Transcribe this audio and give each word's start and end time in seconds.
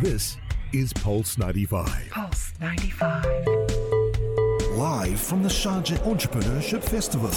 This 0.00 0.36
is 0.72 0.92
Pulse 0.92 1.38
95. 1.38 2.10
Pulse 2.10 2.52
95. 2.60 3.24
Live 4.76 5.18
from 5.18 5.42
the 5.42 5.48
Sharjah 5.48 5.98
Entrepreneurship 6.04 6.84
Festival. 6.84 7.30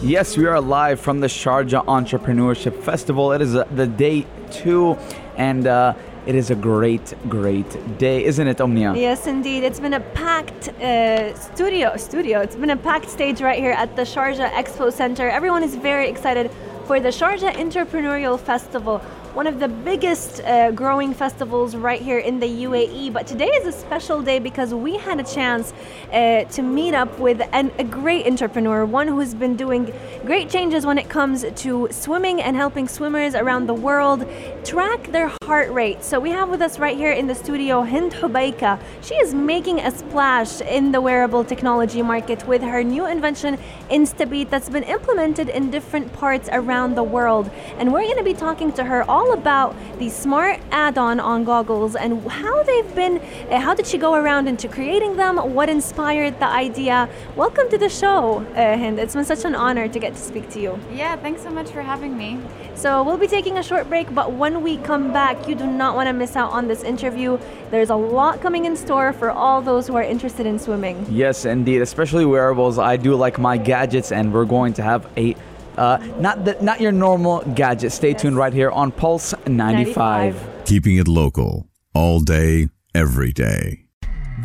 Yes, 0.00 0.36
we 0.36 0.46
are 0.46 0.60
live 0.60 1.00
from 1.00 1.18
the 1.18 1.26
Sharjah 1.26 1.84
Entrepreneurship 1.86 2.80
Festival. 2.84 3.32
It 3.32 3.42
is 3.42 3.56
uh, 3.56 3.64
the 3.74 3.88
day 3.88 4.24
two, 4.52 4.96
and 5.36 5.66
uh, 5.66 5.94
it 6.26 6.36
is 6.36 6.50
a 6.50 6.54
great, 6.54 7.12
great 7.28 7.98
day, 7.98 8.24
isn't 8.24 8.46
it, 8.46 8.60
Omnia? 8.60 8.94
Yes, 8.94 9.26
indeed. 9.26 9.64
It's 9.64 9.80
been 9.80 9.94
a 9.94 10.00
packed 10.00 10.68
uh, 10.68 11.34
studio. 11.34 11.96
Studio. 11.96 12.38
It's 12.40 12.54
been 12.54 12.70
a 12.70 12.76
packed 12.76 13.10
stage 13.10 13.40
right 13.40 13.58
here 13.58 13.72
at 13.72 13.96
the 13.96 14.02
Sharjah 14.02 14.52
Expo 14.52 14.92
Center. 14.92 15.28
Everyone 15.28 15.64
is 15.64 15.74
very 15.74 16.08
excited 16.08 16.52
for 16.86 17.00
the 17.00 17.08
Sharjah 17.08 17.54
Entrepreneurial 17.54 18.38
Festival 18.38 19.02
one 19.34 19.46
of 19.46 19.60
the 19.60 19.68
biggest 19.68 20.40
uh, 20.40 20.72
growing 20.72 21.14
festivals 21.14 21.76
right 21.76 22.02
here 22.02 22.18
in 22.18 22.40
the 22.40 22.48
UAE. 22.64 23.12
But 23.12 23.28
today 23.28 23.46
is 23.46 23.66
a 23.66 23.72
special 23.72 24.22
day 24.22 24.40
because 24.40 24.74
we 24.74 24.96
had 24.96 25.20
a 25.20 25.22
chance 25.22 25.72
uh, 26.12 26.44
to 26.44 26.62
meet 26.62 26.94
up 26.94 27.16
with 27.20 27.40
an, 27.52 27.70
a 27.78 27.84
great 27.84 28.26
entrepreneur, 28.26 28.84
one 28.84 29.06
who's 29.06 29.34
been 29.34 29.56
doing 29.56 29.92
great 30.24 30.50
changes 30.50 30.84
when 30.84 30.98
it 30.98 31.08
comes 31.08 31.44
to 31.44 31.86
swimming 31.92 32.42
and 32.42 32.56
helping 32.56 32.88
swimmers 32.88 33.36
around 33.36 33.66
the 33.66 33.74
world 33.74 34.26
track 34.64 35.06
their 35.12 35.30
heart 35.44 35.70
rate. 35.70 36.02
So 36.02 36.18
we 36.18 36.30
have 36.30 36.48
with 36.48 36.60
us 36.60 36.80
right 36.80 36.96
here 36.96 37.12
in 37.12 37.28
the 37.28 37.34
studio 37.34 37.84
Hind 37.84 38.12
Hobeika. 38.12 38.80
She 39.02 39.14
is 39.14 39.32
making 39.32 39.78
a 39.80 39.90
splash 39.92 40.60
in 40.60 40.90
the 40.90 41.00
wearable 41.00 41.44
technology 41.44 42.02
market 42.02 42.46
with 42.48 42.62
her 42.62 42.82
new 42.82 43.06
invention 43.06 43.58
Instabeat 43.90 44.50
that's 44.50 44.68
been 44.68 44.84
implemented 44.84 45.48
in 45.48 45.70
different 45.70 46.12
parts 46.14 46.48
around 46.52 46.96
the 46.96 47.04
world. 47.04 47.48
And 47.78 47.92
we're 47.92 48.02
going 48.02 48.16
to 48.16 48.24
be 48.24 48.34
talking 48.34 48.72
to 48.72 48.84
her 48.84 49.08
all 49.08 49.19
all 49.20 49.34
about 49.34 49.76
the 49.98 50.08
smart 50.08 50.58
add-on 50.70 51.20
on 51.20 51.44
goggles 51.44 51.94
and 51.94 52.26
how 52.30 52.62
they've 52.62 52.94
been, 52.94 53.18
uh, 53.50 53.60
how 53.60 53.74
did 53.74 53.86
she 53.86 53.98
go 53.98 54.14
around 54.14 54.48
into 54.48 54.66
creating 54.66 55.14
them? 55.16 55.36
What 55.36 55.68
inspired 55.68 56.40
the 56.40 56.46
idea? 56.46 57.06
Welcome 57.36 57.68
to 57.68 57.76
the 57.76 57.90
show, 57.90 58.38
uh, 58.38 58.78
Hind. 58.78 58.98
It's 58.98 59.14
been 59.14 59.26
such 59.26 59.44
an 59.44 59.54
honor 59.54 59.88
to 59.88 59.98
get 59.98 60.14
to 60.14 60.20
speak 60.20 60.48
to 60.50 60.60
you. 60.60 60.78
Yeah, 60.90 61.16
thanks 61.16 61.42
so 61.42 61.50
much 61.50 61.68
for 61.68 61.82
having 61.82 62.16
me. 62.16 62.40
So 62.74 63.02
we'll 63.02 63.18
be 63.18 63.26
taking 63.26 63.58
a 63.58 63.62
short 63.62 63.90
break, 63.90 64.14
but 64.14 64.32
when 64.32 64.62
we 64.62 64.78
come 64.78 65.12
back, 65.12 65.46
you 65.46 65.54
do 65.54 65.66
not 65.66 65.94
want 65.94 66.06
to 66.06 66.14
miss 66.14 66.34
out 66.34 66.50
on 66.52 66.66
this 66.66 66.82
interview. 66.82 67.38
There's 67.70 67.90
a 67.90 67.96
lot 67.96 68.40
coming 68.40 68.64
in 68.64 68.74
store 68.74 69.12
for 69.12 69.30
all 69.30 69.60
those 69.60 69.86
who 69.86 69.96
are 69.96 70.02
interested 70.02 70.46
in 70.46 70.58
swimming. 70.58 71.04
Yes, 71.10 71.44
indeed, 71.44 71.82
especially 71.82 72.24
wearables. 72.24 72.78
I 72.78 72.96
do 72.96 73.14
like 73.16 73.38
my 73.38 73.58
gadgets, 73.58 74.12
and 74.12 74.32
we're 74.32 74.46
going 74.46 74.72
to 74.74 74.82
have 74.82 75.06
a 75.18 75.36
uh, 75.80 75.96
not 76.18 76.44
the, 76.44 76.56
not 76.60 76.80
your 76.80 76.92
normal 76.92 77.40
gadget. 77.54 77.90
Stay 77.90 78.10
yes. 78.10 78.22
tuned 78.22 78.36
right 78.36 78.52
here 78.52 78.70
on 78.70 78.92
Pulse 78.92 79.34
95. 79.46 80.34
95. 80.34 80.64
Keeping 80.66 80.96
it 80.98 81.08
local 81.08 81.66
all 81.94 82.20
day, 82.20 82.68
every 82.94 83.32
day. 83.32 83.86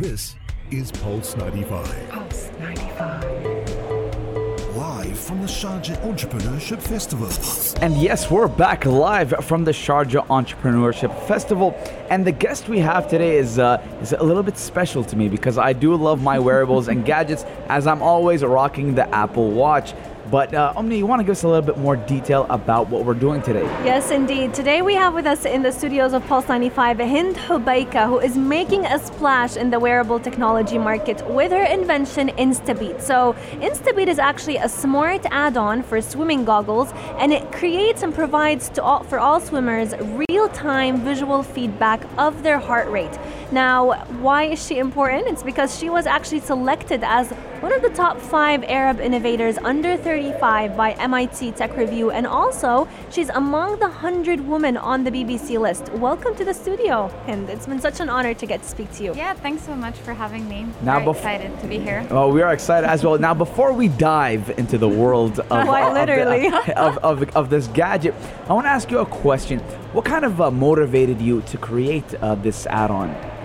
This 0.00 0.34
is 0.70 0.90
Pulse 0.90 1.36
95. 1.36 2.08
Pulse 2.08 2.50
95 2.58 3.36
live 4.76 5.18
from 5.18 5.40
the 5.40 5.46
Sharjah 5.46 5.96
Entrepreneurship 6.02 6.80
Festival. 6.80 7.28
And 7.82 7.96
yes, 7.96 8.30
we're 8.30 8.48
back 8.48 8.84
live 8.84 9.30
from 9.44 9.64
the 9.64 9.72
Sharjah 9.72 10.26
Entrepreneurship 10.26 11.16
Festival. 11.26 11.74
And 12.10 12.26
the 12.26 12.32
guest 12.32 12.68
we 12.68 12.78
have 12.80 13.08
today 13.08 13.36
is 13.36 13.58
uh, 13.58 13.82
is 14.02 14.12
a 14.12 14.22
little 14.22 14.42
bit 14.42 14.58
special 14.58 15.04
to 15.04 15.16
me 15.16 15.28
because 15.28 15.58
I 15.58 15.72
do 15.72 15.94
love 15.94 16.22
my 16.22 16.38
wearables 16.38 16.88
and 16.88 17.04
gadgets 17.12 17.44
as 17.68 17.86
I'm 17.86 18.02
always 18.02 18.42
rocking 18.42 18.94
the 18.94 19.08
Apple 19.14 19.50
Watch. 19.50 19.94
But 20.30 20.52
uh, 20.54 20.72
Omni, 20.74 20.98
you 20.98 21.06
want 21.06 21.20
to 21.20 21.24
give 21.24 21.32
us 21.32 21.44
a 21.44 21.48
little 21.48 21.62
bit 21.62 21.78
more 21.78 21.94
detail 21.94 22.46
about 22.50 22.88
what 22.88 23.04
we're 23.04 23.14
doing 23.14 23.42
today? 23.42 23.62
Yes, 23.84 24.10
indeed. 24.10 24.54
Today 24.54 24.82
we 24.82 24.94
have 24.94 25.14
with 25.14 25.26
us 25.26 25.44
in 25.44 25.62
the 25.62 25.70
studios 25.70 26.12
of 26.12 26.26
Pulse 26.26 26.48
95 26.48 26.98
Hind 26.98 27.36
Hobeika, 27.36 28.06
who 28.06 28.18
is 28.18 28.36
making 28.36 28.86
a 28.86 28.98
splash 28.98 29.56
in 29.56 29.70
the 29.70 29.78
wearable 29.78 30.18
technology 30.18 30.78
market 30.78 31.24
with 31.30 31.52
her 31.52 31.62
invention 31.62 32.30
Instabeat. 32.30 33.00
So 33.00 33.34
Instabeat 33.60 34.08
is 34.08 34.18
actually 34.18 34.56
a 34.56 34.68
smart 34.68 35.24
add-on 35.30 35.84
for 35.84 36.02
swimming 36.02 36.44
goggles, 36.44 36.92
and 37.18 37.32
it 37.32 37.52
creates 37.52 38.02
and 38.02 38.12
provides 38.12 38.76
all, 38.80 39.04
for 39.04 39.20
all 39.20 39.40
swimmers 39.40 39.94
real-time 40.28 41.02
visual 41.02 41.44
feedback 41.44 42.04
of 42.18 42.42
their 42.42 42.58
heart 42.58 42.88
rate. 42.88 43.16
Now, 43.52 43.94
why 44.20 44.44
is 44.44 44.66
she 44.66 44.78
important? 44.78 45.28
It's 45.28 45.44
because 45.44 45.78
she 45.78 45.88
was 45.88 46.06
actually 46.06 46.40
selected 46.40 47.04
as 47.04 47.32
one 47.60 47.72
of 47.72 47.80
the 47.80 47.88
top 47.90 48.20
five 48.20 48.62
Arab 48.64 49.00
innovators 49.00 49.56
under 49.58 49.96
35 49.96 50.76
by 50.76 50.92
MIT 50.92 51.52
Tech 51.52 51.74
Review, 51.76 52.10
and 52.10 52.26
also 52.26 52.86
she's 53.10 53.30
among 53.30 53.78
the 53.78 53.88
100 53.88 54.46
women 54.46 54.76
on 54.76 55.04
the 55.04 55.10
BBC 55.10 55.58
list. 55.58 55.90
Welcome 55.94 56.34
to 56.36 56.44
the 56.44 56.52
studio, 56.52 57.10
and 57.26 57.48
it's 57.48 57.66
been 57.66 57.80
such 57.80 58.00
an 58.00 58.10
honor 58.10 58.34
to 58.34 58.46
get 58.46 58.62
to 58.62 58.68
speak 58.68 58.92
to 58.92 59.04
you. 59.04 59.14
Yeah, 59.14 59.32
thanks 59.32 59.64
so 59.64 59.74
much 59.74 59.96
for 59.96 60.12
having 60.12 60.46
me. 60.48 60.66
Now, 60.82 60.98
Very 60.98 61.06
bef- 61.06 61.16
excited 61.16 61.60
to 61.60 61.66
be 61.66 61.78
here. 61.78 62.06
Well, 62.10 62.30
we 62.30 62.42
are 62.42 62.52
excited 62.52 62.88
as 62.88 63.02
well. 63.02 63.18
Now, 63.18 63.32
before 63.32 63.72
we 63.72 63.88
dive 63.88 64.50
into 64.58 64.76
the 64.76 64.88
world 64.88 65.40
of, 65.40 65.46
Quite 65.48 65.92
literally. 65.94 66.46
Of, 66.48 66.66
the, 66.66 66.78
of, 66.78 66.98
of, 66.98 67.36
of, 67.36 67.50
this 67.50 67.68
gadget, 67.68 68.14
I 68.48 68.52
want 68.52 68.66
to 68.66 68.70
ask 68.70 68.90
you 68.90 68.98
a 68.98 69.06
question. 69.06 69.60
What 69.92 70.04
kind 70.04 70.24
of 70.26 70.40
uh, 70.40 70.50
motivated 70.50 71.22
you 71.22 71.40
to 71.42 71.56
create 71.56 72.14
uh, 72.16 72.34
this 72.34 72.66
add-on? 72.66 73.35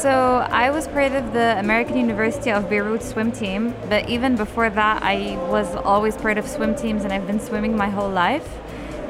So 0.00 0.46
I 0.50 0.70
was 0.70 0.88
part 0.88 1.12
of 1.12 1.34
the 1.34 1.58
American 1.58 1.98
University 1.98 2.50
of 2.50 2.70
Beirut 2.70 3.02
swim 3.02 3.32
team, 3.32 3.74
but 3.90 4.08
even 4.08 4.34
before 4.34 4.70
that, 4.70 5.02
I 5.02 5.36
was 5.50 5.76
always 5.76 6.16
part 6.16 6.38
of 6.38 6.48
swim 6.48 6.74
teams, 6.74 7.04
and 7.04 7.12
I've 7.12 7.26
been 7.26 7.38
swimming 7.38 7.76
my 7.76 7.90
whole 7.90 8.08
life. 8.08 8.48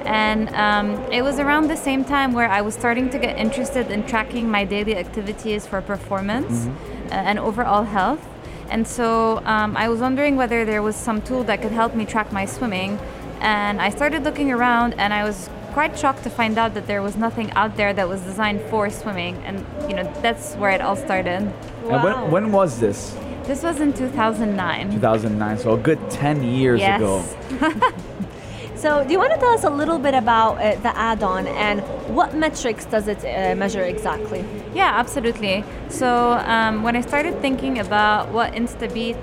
And 0.05 0.49
um, 0.57 0.97
it 1.13 1.23
was 1.23 1.39
around 1.39 1.69
the 1.69 1.77
same 1.77 2.05
time 2.05 2.33
where 2.33 2.49
I 2.49 2.61
was 2.63 2.75
starting 2.75 3.09
to 3.11 3.21
get 3.21 3.39
interested 3.39 3.89
in 3.89 4.05
tracking 4.05 4.51
my 4.51 4.65
daily 4.65 4.97
activities 4.97 5.65
for 5.65 5.81
performance 5.81 6.67
mm-hmm. 6.67 7.13
and 7.13 7.39
overall 7.39 7.85
health. 7.85 8.27
And 8.69 8.85
so 8.85 9.45
um, 9.45 9.77
I 9.77 9.89
was 9.89 10.01
wondering 10.01 10.35
whether 10.35 10.65
there 10.65 10.83
was 10.83 10.97
some 10.97 11.23
tool 11.23 11.45
that 11.45 11.63
could 11.63 11.71
help 11.71 11.95
me 11.95 12.05
track 12.05 12.33
my 12.33 12.47
swimming. 12.47 12.99
And 13.41 13.81
I 13.81 13.91
started 13.91 14.25
looking 14.25 14.51
around, 14.51 14.95
and 14.95 15.15
I 15.15 15.23
was 15.23 15.51
quite 15.73 15.99
shocked 15.99 16.23
to 16.25 16.31
find 16.31 16.59
out 16.59 16.75
that 16.75 16.87
there 16.87 17.03
was 17.03 17.17
nothing 17.17 17.51
out 17.53 17.77
there 17.77 17.93
that 17.93 18.09
was 18.09 18.21
designed 18.23 18.61
for 18.71 18.91
swimming, 18.91 19.37
and 19.45 19.65
you 19.89 19.97
know 19.97 20.05
that's 20.23 20.55
where 20.55 20.71
it 20.71 20.81
all 20.81 20.97
started. 20.97 21.53
Wow. 21.85 21.95
And 21.95 22.05
when, 22.05 22.31
when 22.31 22.53
was 22.53 22.81
this? 22.81 23.17
This 23.45 23.63
was 23.63 23.81
in 23.81 23.93
2009. 23.93 24.91
2009, 24.93 25.59
so 25.59 25.75
a 25.75 25.79
good 25.79 25.99
10 26.11 26.43
years 26.45 26.79
yes. 26.79 27.01
ago. 27.01 27.25
so, 28.77 29.03
do 29.05 29.13
you 29.13 29.19
want 29.19 29.33
to 29.33 29.41
tell 29.41 29.53
us 29.53 29.65
a 29.65 29.71
little 29.71 29.99
bit 29.99 30.15
about 30.15 30.59
uh, 30.59 30.77
the 30.81 30.97
add-on 30.97 31.47
and 31.47 31.81
what 32.15 32.35
metrics 32.35 32.85
does 32.85 33.09
it 33.09 33.19
uh, 33.25 33.57
measure 33.57 33.83
exactly? 33.83 34.45
Yeah, 34.75 34.93
absolutely. 34.95 35.65
So, 35.89 36.33
um, 36.47 36.83
when 36.83 36.95
I 36.97 37.01
started 37.01 37.41
thinking 37.41 37.81
about 37.81 38.31
what 38.31 38.53
Instabeat 38.53 39.19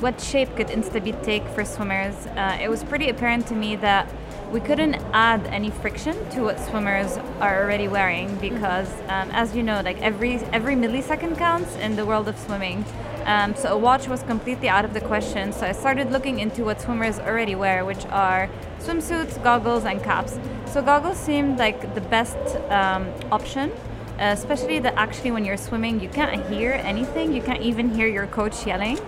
what 0.00 0.20
shape 0.20 0.54
could 0.56 0.68
Instabeat 0.68 1.22
take 1.24 1.46
for 1.48 1.64
swimmers, 1.64 2.14
uh, 2.26 2.58
it 2.60 2.68
was 2.68 2.84
pretty 2.84 3.08
apparent 3.08 3.46
to 3.46 3.54
me 3.54 3.76
that 3.76 4.10
we 4.52 4.60
couldn't 4.60 4.94
add 5.12 5.44
any 5.46 5.70
friction 5.70 6.14
to 6.30 6.42
what 6.42 6.58
swimmers 6.60 7.18
are 7.40 7.62
already 7.62 7.88
wearing 7.88 8.34
because, 8.36 8.88
um, 9.08 9.28
as 9.32 9.56
you 9.56 9.62
know, 9.62 9.80
like 9.84 10.00
every 10.00 10.36
every 10.52 10.74
millisecond 10.74 11.36
counts 11.36 11.74
in 11.76 11.96
the 11.96 12.06
world 12.06 12.28
of 12.28 12.38
swimming. 12.38 12.84
Um, 13.24 13.56
so 13.56 13.74
a 13.74 13.76
watch 13.76 14.06
was 14.06 14.22
completely 14.22 14.68
out 14.68 14.84
of 14.84 14.94
the 14.94 15.00
question. 15.00 15.52
So 15.52 15.66
I 15.66 15.72
started 15.72 16.12
looking 16.12 16.38
into 16.38 16.64
what 16.64 16.80
swimmers 16.80 17.18
already 17.18 17.56
wear, 17.56 17.84
which 17.84 18.06
are 18.06 18.48
swimsuits, 18.78 19.42
goggles, 19.42 19.84
and 19.84 20.00
caps. 20.02 20.38
So 20.66 20.80
goggles 20.80 21.18
seemed 21.18 21.58
like 21.58 21.94
the 21.96 22.00
best 22.02 22.38
um, 22.70 23.12
option. 23.32 23.72
Uh, 24.18 24.32
especially 24.32 24.78
that 24.78 24.94
actually 24.96 25.30
when 25.30 25.44
you're 25.44 25.58
swimming 25.58 26.00
you 26.00 26.08
can't 26.08 26.42
hear 26.46 26.72
anything 26.72 27.34
you 27.34 27.42
can't 27.42 27.60
even 27.60 27.94
hear 27.94 28.06
your 28.06 28.26
coach 28.28 28.66
yelling 28.66 28.98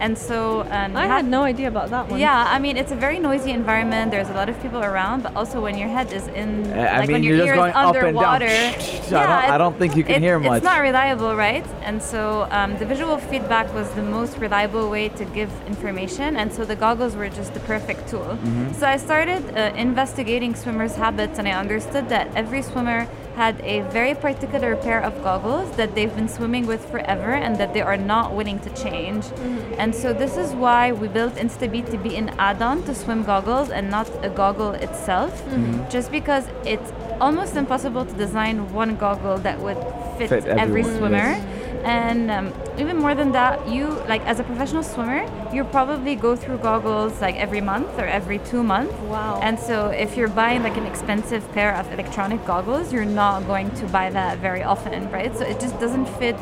and 0.00 0.16
so 0.16 0.62
um, 0.70 0.96
I 0.96 1.06
had 1.06 1.26
no 1.26 1.42
idea 1.42 1.68
about 1.68 1.90
that 1.90 2.08
one. 2.08 2.20
Yeah, 2.20 2.46
I 2.48 2.58
mean 2.58 2.76
it's 2.76 2.92
a 2.92 2.96
very 2.96 3.18
noisy 3.18 3.50
environment. 3.50 4.10
There's 4.10 4.28
a 4.28 4.34
lot 4.34 4.48
of 4.48 4.60
people 4.62 4.82
around, 4.82 5.22
but 5.22 5.36
also 5.36 5.60
when 5.60 5.76
your 5.76 5.88
head 5.88 6.12
is 6.12 6.26
in, 6.28 6.72
uh, 6.72 6.76
I 6.76 6.98
like 7.00 7.08
mean, 7.08 7.14
when 7.16 7.22
your 7.24 7.36
ear 7.46 7.54
is 7.54 7.74
underwater, 7.74 8.46
yeah, 8.46 8.72
I, 9.10 9.26
don't, 9.26 9.50
I 9.54 9.58
don't 9.58 9.78
think 9.78 9.96
you 9.96 10.04
can 10.04 10.16
it, 10.16 10.22
hear 10.22 10.38
much. 10.38 10.58
It's 10.58 10.64
not 10.64 10.80
reliable, 10.80 11.34
right? 11.36 11.66
And 11.82 12.02
so 12.02 12.46
um, 12.50 12.76
the 12.78 12.86
visual 12.86 13.18
feedback 13.18 13.72
was 13.74 13.90
the 13.92 14.02
most 14.02 14.38
reliable 14.38 14.90
way 14.90 15.08
to 15.10 15.24
give 15.26 15.50
information, 15.66 16.36
and 16.36 16.52
so 16.52 16.64
the 16.64 16.76
goggles 16.76 17.14
were 17.16 17.28
just 17.28 17.54
the 17.54 17.60
perfect 17.60 18.08
tool. 18.08 18.20
Mm-hmm. 18.20 18.72
So 18.74 18.86
I 18.86 18.96
started 18.96 19.42
uh, 19.56 19.72
investigating 19.76 20.54
swimmers' 20.54 20.94
habits, 20.94 21.38
and 21.38 21.48
I 21.48 21.52
understood 21.52 22.08
that 22.08 22.28
every 22.34 22.62
swimmer 22.62 23.08
had 23.38 23.54
a 23.74 23.76
very 23.98 24.14
particular 24.14 24.74
pair 24.74 25.00
of 25.08 25.12
goggles 25.22 25.70
that 25.76 25.94
they've 25.94 26.14
been 26.20 26.28
swimming 26.28 26.66
with 26.66 26.82
forever 26.90 27.32
and 27.44 27.52
that 27.60 27.70
they 27.72 27.84
are 27.90 27.96
not 27.96 28.34
willing 28.38 28.58
to 28.66 28.70
change. 28.84 29.24
Mm-hmm. 29.24 29.80
And 29.82 29.94
so 29.94 30.12
this 30.12 30.36
is 30.36 30.50
why 30.64 30.90
we 30.90 31.06
built 31.06 31.34
Instabeat 31.46 31.86
to 31.94 31.98
be 32.06 32.16
an 32.16 32.28
add-on 32.48 32.82
to 32.86 32.92
swim 33.02 33.22
goggles 33.22 33.70
and 33.70 33.84
not 33.96 34.08
a 34.28 34.30
goggle 34.40 34.72
itself. 34.86 35.32
Mm-hmm. 35.44 35.88
Just 35.88 36.10
because 36.10 36.44
it's 36.64 36.90
almost 37.20 37.54
impossible 37.54 38.04
to 38.10 38.14
design 38.24 38.56
one 38.72 38.96
goggle 38.96 39.38
that 39.46 39.60
would 39.60 39.80
fit, 40.18 40.28
fit 40.30 40.44
every 40.64 40.82
swimmer. 40.82 41.28
Yes 41.38 41.57
And 41.84 42.30
um, 42.30 42.52
even 42.78 42.96
more 42.98 43.14
than 43.14 43.32
that, 43.32 43.68
you 43.68 43.88
like 44.08 44.22
as 44.22 44.40
a 44.40 44.44
professional 44.44 44.82
swimmer, 44.82 45.26
you 45.54 45.64
probably 45.64 46.14
go 46.14 46.36
through 46.36 46.58
goggles 46.58 47.20
like 47.20 47.36
every 47.36 47.60
month 47.60 47.98
or 47.98 48.04
every 48.04 48.38
two 48.38 48.62
months. 48.62 48.92
Wow. 49.04 49.40
And 49.42 49.58
so 49.58 49.88
if 49.88 50.16
you're 50.16 50.28
buying 50.28 50.62
like 50.62 50.76
an 50.76 50.86
expensive 50.86 51.50
pair 51.52 51.74
of 51.74 51.90
electronic 51.92 52.44
goggles, 52.44 52.92
you're 52.92 53.04
not 53.04 53.46
going 53.46 53.70
to 53.76 53.86
buy 53.86 54.10
that 54.10 54.38
very 54.38 54.62
often, 54.62 55.10
right? 55.10 55.34
So 55.36 55.44
it 55.44 55.60
just 55.60 55.78
doesn't 55.80 56.06
fit 56.18 56.36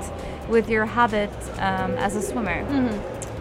with 0.48 0.68
your 0.68 0.86
habit 0.86 1.30
um, 1.58 1.92
as 1.94 2.16
a 2.16 2.22
swimmer. 2.22 2.64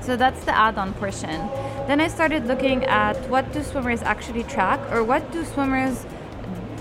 So 0.02 0.16
that's 0.16 0.44
the 0.46 0.56
add-on 0.56 0.94
portion. 0.94 1.50
Then 1.88 2.00
I 2.00 2.08
started 2.08 2.46
looking 2.46 2.84
at 2.86 3.18
what 3.30 3.52
do 3.54 3.64
swimmers 3.64 4.04
actually 4.04 4.44
track, 4.44 4.80
or 4.92 5.04
what 5.04 5.32
do 5.32 5.44
swimmers 5.44 6.06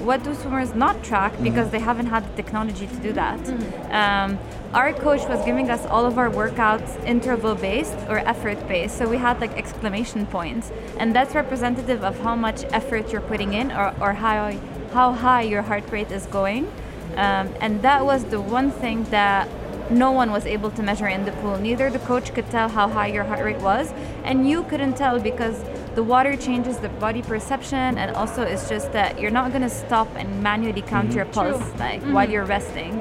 what 0.05 0.23
do 0.23 0.35
swimmers 0.35 0.75
not 0.75 1.03
track 1.03 1.33
because 1.43 1.71
they 1.71 1.81
haven't 1.81 2.07
had 2.07 2.23
the 2.29 2.43
technology 2.43 2.87
to 2.87 2.97
do 2.97 3.13
that. 3.13 3.41
Um, 3.91 4.39
our 4.75 4.93
coach 4.93 5.27
was 5.29 5.45
giving 5.45 5.71
us 5.71 5.87
all 5.87 6.05
of 6.05 6.19
our 6.19 6.29
workouts 6.29 7.03
interval 7.07 7.55
based 7.55 7.97
or 8.09 8.19
effort 8.19 8.69
based, 8.69 8.99
so 8.99 9.09
we 9.09 9.17
had 9.17 9.41
like 9.41 9.57
exclamation 9.57 10.27
points, 10.27 10.73
and 10.99 11.15
that's 11.15 11.35
representative 11.35 12.05
of 12.05 12.19
how 12.21 12.35
much 12.35 12.65
effort 12.65 13.13
you're 13.13 13.29
putting 13.33 13.55
in 13.55 13.73
or, 13.73 13.95
or 14.01 14.13
how 14.15 14.53
how 14.93 15.13
high 15.13 15.43
your 15.43 15.63
heart 15.63 15.91
rate 15.91 16.11
is 16.11 16.27
going. 16.27 16.67
Um, 17.17 17.49
and 17.61 17.83
that 17.83 18.05
was 18.05 18.25
the 18.25 18.41
one 18.41 18.71
thing 18.71 19.05
that 19.05 19.49
no 19.91 20.11
one 20.13 20.31
was 20.31 20.47
able 20.47 20.71
to 20.73 20.83
measure 20.83 21.07
in 21.07 21.25
the 21.25 21.33
pool. 21.33 21.59
Neither 21.59 21.91
the 21.91 21.99
coach 22.01 22.35
could 22.35 22.51
tell 22.51 22.69
how 22.69 22.89
high 22.89 23.09
your 23.09 23.25
heart 23.25 23.45
rate 23.45 23.61
was, 23.61 23.93
and 24.25 24.49
you 24.49 24.65
couldn't 24.65 24.97
tell 24.97 25.21
because 25.21 25.63
the 25.95 26.03
water 26.03 26.37
changes 26.37 26.79
the 26.79 26.89
body 26.89 27.23
perception, 27.23 27.99
and 27.99 28.15
also 28.17 28.43
it's 28.43 28.69
just 28.69 28.93
that 28.93 29.21
you're 29.21 29.31
not 29.31 29.53
gonna 29.53 29.71
stop 29.71 30.09
and 30.17 30.43
manually 30.43 30.83
count 30.83 31.13
your 31.13 31.25
pulse 31.27 31.63
like 31.79 32.03
while 32.05 32.29
you're 32.29 32.45
resting. 32.45 33.01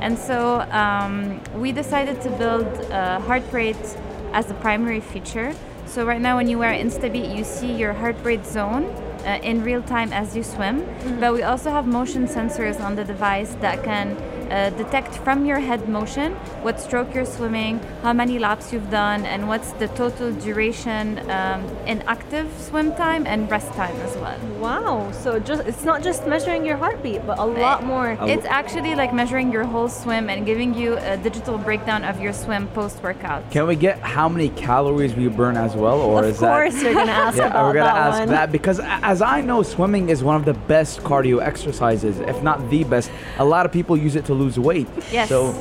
And 0.00 0.18
so 0.18 0.60
um, 0.70 1.40
we 1.54 1.72
decided 1.72 2.20
to 2.22 2.30
build 2.30 2.66
uh, 2.90 3.20
heart 3.20 3.44
rate 3.52 3.96
as 4.32 4.46
the 4.46 4.54
primary 4.54 5.00
feature. 5.00 5.54
So 5.86 6.04
right 6.04 6.20
now, 6.20 6.36
when 6.36 6.48
you 6.48 6.58
wear 6.58 6.72
InstaBeat, 6.72 7.36
you 7.36 7.44
see 7.44 7.72
your 7.72 7.92
heart 7.92 8.16
rate 8.22 8.44
zone 8.44 8.84
uh, 9.24 9.38
in 9.42 9.62
real 9.62 9.82
time 9.82 10.12
as 10.12 10.36
you 10.36 10.42
swim. 10.42 10.84
But 11.20 11.32
we 11.32 11.42
also 11.42 11.70
have 11.70 11.86
motion 11.86 12.26
sensors 12.26 12.80
on 12.80 12.96
the 12.96 13.04
device 13.04 13.54
that 13.60 13.82
can 13.84 14.16
uh, 14.50 14.70
detect 14.70 15.14
from 15.16 15.44
your 15.44 15.58
head 15.58 15.88
motion 15.88 16.32
what 16.62 16.80
stroke 16.80 17.14
you're 17.14 17.26
swimming, 17.26 17.78
how 18.02 18.12
many 18.12 18.38
laps 18.38 18.72
you've 18.72 18.90
done, 18.90 19.24
and 19.26 19.48
what's 19.48 19.72
the 19.72 19.88
total 19.88 20.32
duration 20.32 21.18
um, 21.30 21.64
in 21.86 22.02
active 22.02 22.50
swim 22.58 22.94
time 22.94 23.26
and 23.26 23.50
rest 23.50 23.72
time 23.72 23.96
as 24.00 24.16
well. 24.16 24.38
Wow. 24.60 25.10
So 25.12 25.38
just 25.38 25.62
it's 25.66 25.84
not 25.84 26.02
just 26.02 26.26
measuring 26.26 26.64
your 26.64 26.76
heartbeat, 26.76 27.26
but 27.26 27.38
a 27.38 27.44
lot 27.44 27.84
more. 27.84 28.16
It's 28.22 28.46
actually 28.46 28.94
like 28.94 29.12
measuring 29.12 29.52
your 29.52 29.64
whole 29.64 29.88
swim 29.88 30.30
and 30.30 30.46
giving 30.46 30.74
you 30.74 30.96
a 30.98 31.16
digital 31.16 31.58
breakdown 31.58 32.04
of 32.04 32.20
your 32.20 32.32
swim 32.32 32.68
post 32.68 33.02
workout. 33.02 33.50
Can 33.50 33.66
we 33.66 33.76
get 33.76 33.98
how 34.00 34.28
many 34.28 34.48
calories 34.50 35.14
we 35.14 35.28
burn 35.28 35.56
as 35.56 35.74
well, 35.74 36.00
or 36.00 36.20
of 36.24 36.30
is 36.30 36.40
that? 36.40 36.48
Of 36.48 36.72
course, 36.72 36.82
you're 36.82 36.94
gonna 36.94 37.12
ask 37.12 37.38
Yeah, 37.38 37.46
about 37.48 37.66
we're 37.66 37.74
gonna 37.74 37.86
that 37.86 37.96
ask 37.96 38.18
one. 38.20 38.28
that 38.28 38.52
because 38.52 38.80
as 38.82 39.22
I 39.22 39.40
know, 39.40 39.62
swimming 39.62 40.08
is 40.08 40.22
one 40.22 40.36
of 40.36 40.44
the 40.44 40.54
best 40.54 41.00
cardio 41.00 41.42
exercises, 41.42 42.20
if 42.20 42.42
not 42.42 42.70
the 42.70 42.84
best. 42.84 43.10
A 43.38 43.44
lot 43.44 43.66
of 43.66 43.72
people 43.72 43.96
use 43.96 44.16
it 44.16 44.24
to 44.26 44.33
lose 44.34 44.58
weight. 44.58 44.86
Yes. 45.12 45.28
So, 45.28 45.52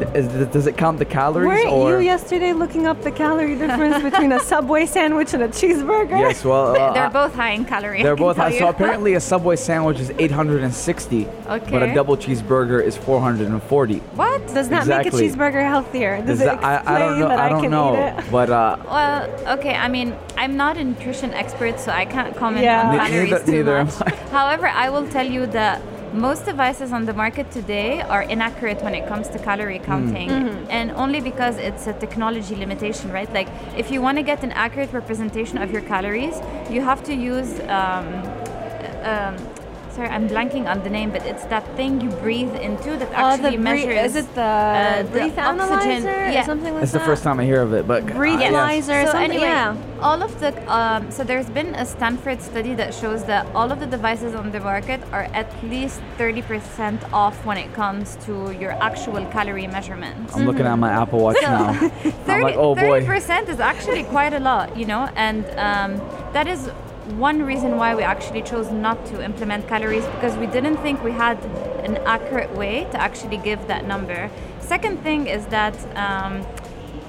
th- 0.00 0.14
is, 0.14 0.46
does 0.52 0.66
it 0.66 0.76
count 0.76 0.98
the 0.98 1.04
calories? 1.04 1.46
Weren't 1.48 1.68
or? 1.68 1.98
you 2.00 2.04
yesterday 2.06 2.52
looking 2.52 2.86
up 2.86 3.02
the 3.02 3.10
calorie 3.10 3.56
difference 3.56 4.02
between 4.02 4.32
a 4.32 4.40
Subway 4.40 4.86
sandwich 4.86 5.34
and 5.34 5.42
a 5.42 5.48
cheeseburger? 5.48 6.18
Yes. 6.18 6.44
Well, 6.44 6.76
uh, 6.80 6.92
They're 6.92 7.10
both 7.10 7.34
high 7.34 7.50
in 7.52 7.64
calories. 7.64 8.02
They're 8.04 8.16
both 8.16 8.36
tell 8.36 8.50
high. 8.50 8.58
So 8.58 8.68
apparently, 8.68 9.14
a 9.14 9.20
Subway 9.20 9.56
sandwich 9.56 9.98
is 9.98 10.10
860, 10.18 11.26
okay. 11.26 11.70
but 11.70 11.82
a 11.82 11.94
double 11.94 12.16
cheeseburger 12.16 12.82
is 12.82 12.96
440. 12.96 13.98
what? 13.98 14.38
Does 14.54 14.68
that 14.70 14.82
Exactly. 14.82 15.22
make 15.22 15.32
a 15.32 15.36
cheeseburger 15.36 15.62
healthier? 15.66 16.18
Does 16.22 16.30
Is 16.36 16.40
it 16.42 16.44
that, 16.46 16.64
I, 16.64 16.82
I 16.94 16.98
don't 16.98 17.12
explain 17.12 17.20
know. 17.20 17.28
that 17.28 17.38
I 17.38 17.46
I 17.46 17.48
don't 17.48 17.62
can 17.62 17.70
know. 17.70 17.94
eat 17.94 18.24
it? 18.24 18.30
But 18.30 18.50
uh, 18.50 18.76
Well, 18.84 19.58
okay. 19.58 19.74
I 19.74 19.88
mean, 19.88 20.14
I'm 20.36 20.56
not 20.56 20.76
a 20.78 20.84
nutrition 20.84 21.32
expert, 21.34 21.78
so 21.80 21.90
I 21.92 22.04
can't 22.04 22.34
comment 22.36 22.64
Yeah. 22.64 22.88
on 22.88 22.92
Ne- 22.96 22.98
calories 23.08 23.30
neither- 23.30 23.44
too 23.44 23.52
neither 23.52 23.76
am 23.78 23.86
much. 23.86 24.14
However, 24.30 24.68
I 24.68 24.90
will 24.90 25.06
tell 25.08 25.26
you 25.26 25.46
that 25.48 25.82
most 26.12 26.44
devices 26.46 26.92
on 26.92 27.04
the 27.06 27.12
market 27.12 27.50
today 27.50 28.00
are 28.02 28.22
inaccurate 28.22 28.82
when 28.82 28.94
it 28.94 29.06
comes 29.06 29.28
to 29.28 29.38
calorie 29.38 29.78
counting, 29.78 30.30
and 30.70 30.90
only 30.92 31.20
because 31.20 31.56
it's 31.56 31.86
a 31.86 31.92
technology 31.92 32.54
limitation, 32.56 33.10
right? 33.12 33.32
Like, 33.32 33.48
if 33.76 33.90
you 33.90 34.00
want 34.00 34.18
to 34.18 34.22
get 34.22 34.42
an 34.42 34.52
accurate 34.52 34.92
representation 34.92 35.58
of 35.58 35.70
your 35.70 35.82
calories, 35.82 36.40
you 36.70 36.80
have 36.82 37.02
to 37.04 37.14
use. 37.14 37.60
Um, 37.68 38.06
um, 39.04 39.36
sorry, 39.98 40.10
I'm 40.16 40.28
blanking 40.28 40.64
on 40.72 40.78
the 40.86 40.90
name, 40.98 41.10
but 41.10 41.22
it's 41.30 41.44
that 41.54 41.64
thing 41.78 41.90
you 42.04 42.10
breathe 42.24 42.54
into 42.68 42.90
that 43.00 43.08
Oh, 43.10 43.14
actually 43.34 43.50
the 43.50 43.56
bre- 43.56 43.62
measures. 43.70 43.98
is 44.08 44.14
it 44.22 44.28
the 44.40 44.42
uh, 44.42 45.02
the 45.02 45.10
breath 45.14 45.38
oxygen- 45.38 46.04
yeah. 46.04 46.40
or 46.40 46.44
something 46.52 46.72
like 46.74 46.80
that? 46.80 46.82
it's 46.84 46.96
the 47.00 47.06
first 47.10 47.22
time 47.26 47.36
I 47.42 47.44
hear 47.52 47.62
of 47.68 47.72
it. 47.78 47.84
But 47.92 48.00
uh, 48.04 48.14
Breathalyzer 48.20 48.98
or 49.04 49.10
So 49.14 49.18
anyway, 49.28 49.52
yeah. 49.58 49.76
all 50.08 50.20
of 50.28 50.32
the 50.42 50.50
um, 50.78 51.10
so 51.16 51.20
there's 51.30 51.50
been 51.58 51.70
a 51.84 51.84
Stanford 51.94 52.38
study 52.50 52.72
that 52.80 52.90
shows 53.00 53.20
that 53.32 53.42
all 53.58 53.68
of 53.74 53.78
the 53.82 53.88
devices 53.96 54.32
on 54.40 54.46
the 54.56 54.60
market 54.72 55.00
are 55.16 55.26
at 55.40 55.48
least 55.74 55.98
30% 56.18 57.12
off 57.22 57.36
when 57.48 57.58
it 57.64 57.70
comes 57.82 58.06
to 58.26 58.32
your 58.62 58.72
actual 58.88 59.22
calorie 59.36 59.66
measurements. 59.76 60.28
I'm 60.36 60.46
looking 60.50 60.66
at 60.72 60.76
my 60.86 60.92
Apple 61.02 61.20
Watch 61.26 61.42
now. 61.42 61.68
I'm 61.80 61.90
30, 62.30 62.42
like, 62.48 62.56
oh 62.56 62.74
boy. 62.74 62.98
percent 63.14 63.48
is 63.54 63.58
actually 63.72 64.04
quite 64.16 64.32
a 64.40 64.42
lot, 64.50 64.66
you 64.80 64.86
know, 64.92 65.02
and 65.26 65.42
um, 65.68 65.90
that 66.36 66.46
is 66.54 66.60
one 67.16 67.42
reason 67.42 67.76
why 67.76 67.94
we 67.94 68.02
actually 68.02 68.42
chose 68.42 68.70
not 68.70 69.04
to 69.06 69.24
implement 69.24 69.66
calories 69.66 70.04
because 70.06 70.36
we 70.36 70.46
didn't 70.46 70.76
think 70.78 71.02
we 71.02 71.12
had 71.12 71.42
an 71.84 71.96
accurate 71.98 72.54
way 72.54 72.84
to 72.92 73.00
actually 73.00 73.38
give 73.38 73.66
that 73.68 73.86
number. 73.86 74.30
Second 74.60 75.02
thing 75.02 75.26
is 75.26 75.46
that 75.46 75.74
um, 75.96 76.46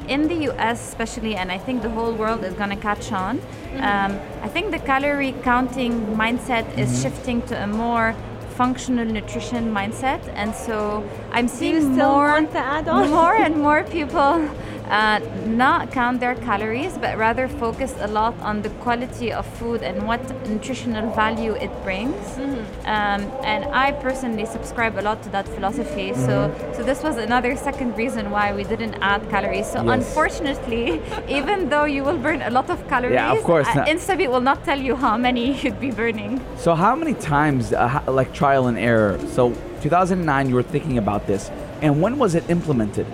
in 0.07 0.28
the 0.28 0.50
US, 0.51 0.88
especially, 0.88 1.36
and 1.36 1.51
I 1.51 1.57
think 1.57 1.81
the 1.81 1.90
whole 1.90 2.13
world 2.13 2.44
is 2.44 2.54
going 2.54 2.69
to 2.72 2.75
catch 2.75 3.12
on. 3.12 3.40
Um, 3.75 4.19
I 4.42 4.48
think 4.48 4.72
the 4.72 4.80
calorie 4.80 5.36
counting 5.44 5.94
mindset 6.16 6.78
is 6.78 7.02
shifting 7.02 7.42
to 7.44 7.63
a 7.63 7.68
more 7.68 8.16
functional 8.56 9.06
nutrition 9.06 9.72
mindset, 9.72 10.22
and 10.34 10.54
so 10.56 11.04
I'm 11.31 11.48
seeing 11.48 11.81
still 11.81 12.12
more 12.16 12.28
want 12.30 12.52
the 12.52 12.60
add-on? 12.60 13.10
more 13.10 13.36
and 13.36 13.56
more 13.68 13.84
people 13.84 14.50
uh, 14.90 15.20
not 15.46 15.92
count 15.92 16.20
their 16.20 16.36
calories, 16.36 16.98
but 16.98 17.18
rather 17.18 17.48
focus 17.48 17.94
a 18.00 18.08
lot 18.08 18.34
on 18.42 18.62
the 18.64 18.70
quality 18.81 19.31
of 19.31 19.46
food 19.60 19.84
and 19.84 20.08
what 20.08 20.22
nutritional 20.48 21.12
value 21.14 21.54
it 21.54 21.72
brings. 21.84 22.16
Mm-hmm. 22.16 22.86
Um, 22.88 23.22
and 23.44 23.66
I 23.66 23.92
personally 23.92 24.46
subscribe 24.48 24.98
a 24.98 25.02
lot 25.02 25.22
to 25.24 25.30
that 25.30 25.48
philosophy. 25.48 26.14
So, 26.16 26.52
so 26.76 26.81
this 26.84 27.04
was 27.04 27.18
another 27.18 27.56
second 27.56 27.96
reason 27.98 28.31
why 28.31 28.52
we 28.54 28.64
didn't 28.64 28.96
add 29.02 29.30
calories. 29.30 29.68
So, 29.72 29.84
Yes. 29.84 29.94
unfortunately, 29.98 31.02
even 31.30 31.70
though 31.70 31.86
you 31.86 32.04
will 32.04 32.18
burn 32.18 32.42
a 32.42 32.50
lot 32.50 32.70
of 32.72 32.80
calories, 32.88 33.14
Yeah, 33.14 33.34
of 33.34 33.44
course 33.44 33.68
uh. 33.68 33.86
Instabeat 33.86 34.30
will 34.31 34.42
not 34.42 34.64
tell 34.66 34.80
you 34.80 34.96
how 34.96 35.18
many 35.18 35.54
you'd 35.62 35.80
be 35.80 35.92
burning. 35.92 36.42
So 36.58 36.74
how 36.74 36.96
many 36.96 37.14
times, 37.14 37.74
uh, 37.74 38.02
like 38.08 38.34
trial 38.34 38.66
and 38.68 38.78
error? 38.78 39.20
So 39.36 39.54
2009, 39.81 40.50
you 40.50 40.56
were 40.56 40.64
thinking 40.64 40.98
about 40.98 41.28
this, 41.28 41.50
and 41.81 42.02
when 42.02 42.18
was 42.18 42.36
it 42.36 42.50
implemented? 42.50 43.08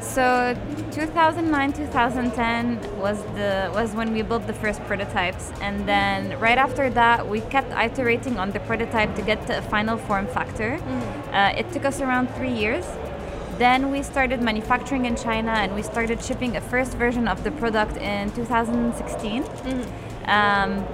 So 0.00 0.56
2009 0.90 1.72
2010 1.72 2.98
was 2.98 3.22
the 3.36 3.70
was 3.72 3.92
when 3.92 4.12
we 4.12 4.22
built 4.22 4.44
the 4.46 4.52
first 4.52 4.80
prototypes 4.84 5.52
and 5.60 5.86
then 5.86 6.36
right 6.40 6.58
after 6.58 6.90
that 6.90 7.28
we 7.28 7.42
kept 7.42 7.70
iterating 7.72 8.36
on 8.36 8.50
the 8.50 8.58
prototype 8.60 9.14
to 9.14 9.22
get 9.22 9.46
to 9.46 9.58
a 9.58 9.62
final 9.62 9.96
form 9.96 10.26
factor. 10.26 10.80
Uh, 11.32 11.52
it 11.56 11.70
took 11.72 11.84
us 11.84 12.00
around 12.00 12.28
3 12.34 12.50
years. 12.50 12.86
Then 13.58 13.92
we 13.92 14.02
started 14.02 14.42
manufacturing 14.42 15.04
in 15.04 15.14
China 15.16 15.52
and 15.52 15.74
we 15.74 15.82
started 15.82 16.24
shipping 16.24 16.56
a 16.56 16.60
first 16.60 16.94
version 16.94 17.28
of 17.28 17.44
the 17.44 17.52
product 17.52 17.96
in 17.98 18.32
2016. 18.32 19.44
Um, 20.24 20.84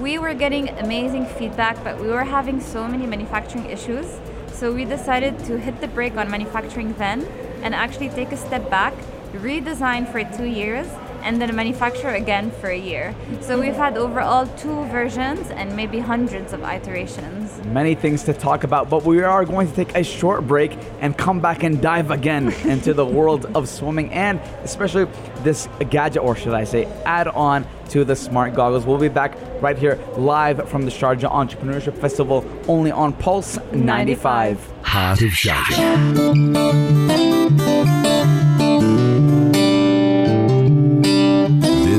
we 0.00 0.18
were 0.18 0.34
getting 0.34 0.68
amazing 0.70 1.26
feedback, 1.26 1.82
but 1.84 2.00
we 2.00 2.08
were 2.08 2.24
having 2.24 2.60
so 2.60 2.86
many 2.88 3.06
manufacturing 3.06 3.66
issues. 3.66 4.06
So 4.52 4.72
we 4.72 4.84
decided 4.84 5.38
to 5.46 5.58
hit 5.58 5.80
the 5.80 5.88
brake 5.88 6.16
on 6.16 6.30
manufacturing 6.30 6.94
then 6.94 7.26
and 7.62 7.74
actually 7.74 8.08
take 8.10 8.32
a 8.32 8.36
step 8.36 8.68
back, 8.70 8.94
redesign 9.32 10.10
for 10.10 10.22
two 10.36 10.46
years, 10.46 10.86
and 11.22 11.40
then 11.40 11.54
manufacture 11.54 12.10
again 12.10 12.50
for 12.50 12.68
a 12.68 12.78
year. 12.78 13.14
So 13.40 13.60
we've 13.60 13.74
had 13.74 13.96
overall 13.96 14.46
two 14.58 14.84
versions 14.86 15.50
and 15.50 15.74
maybe 15.76 15.98
hundreds 15.98 16.52
of 16.52 16.62
iterations. 16.62 17.64
Many 17.66 17.94
things 17.94 18.24
to 18.24 18.32
talk 18.32 18.64
about, 18.64 18.90
but 18.90 19.04
we 19.04 19.22
are 19.22 19.44
going 19.44 19.68
to 19.68 19.74
take 19.74 19.94
a 19.94 20.04
short 20.04 20.46
break 20.46 20.76
and 21.00 21.16
come 21.16 21.40
back 21.40 21.62
and 21.62 21.80
dive 21.80 22.10
again 22.10 22.52
into 22.64 22.94
the 22.94 23.06
world 23.06 23.46
of 23.54 23.68
swimming 23.68 24.10
and 24.12 24.40
especially 24.64 25.06
this 25.42 25.68
gadget, 25.90 26.22
or 26.22 26.36
should 26.36 26.54
I 26.54 26.64
say, 26.64 26.84
add 27.04 27.28
on 27.28 27.66
to 27.90 28.04
the 28.04 28.16
smart 28.16 28.54
goggles. 28.54 28.86
We'll 28.86 28.98
be 28.98 29.08
back 29.08 29.36
right 29.60 29.78
here 29.78 29.98
live 30.16 30.68
from 30.68 30.84
the 30.84 30.90
Sharjah 30.90 31.30
Entrepreneurship 31.30 31.96
Festival 31.98 32.44
only 32.66 32.90
on 32.90 33.12
Pulse 33.12 33.58
95. 33.72 34.72
Heart 34.82 35.22
of 35.22 35.30
Sharjah. 35.30 37.01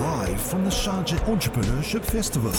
Live 0.00 0.40
from 0.40 0.64
the 0.64 0.70
Sharjah 0.70 1.18
Entrepreneurship 1.26 2.06
Festival. 2.06 2.54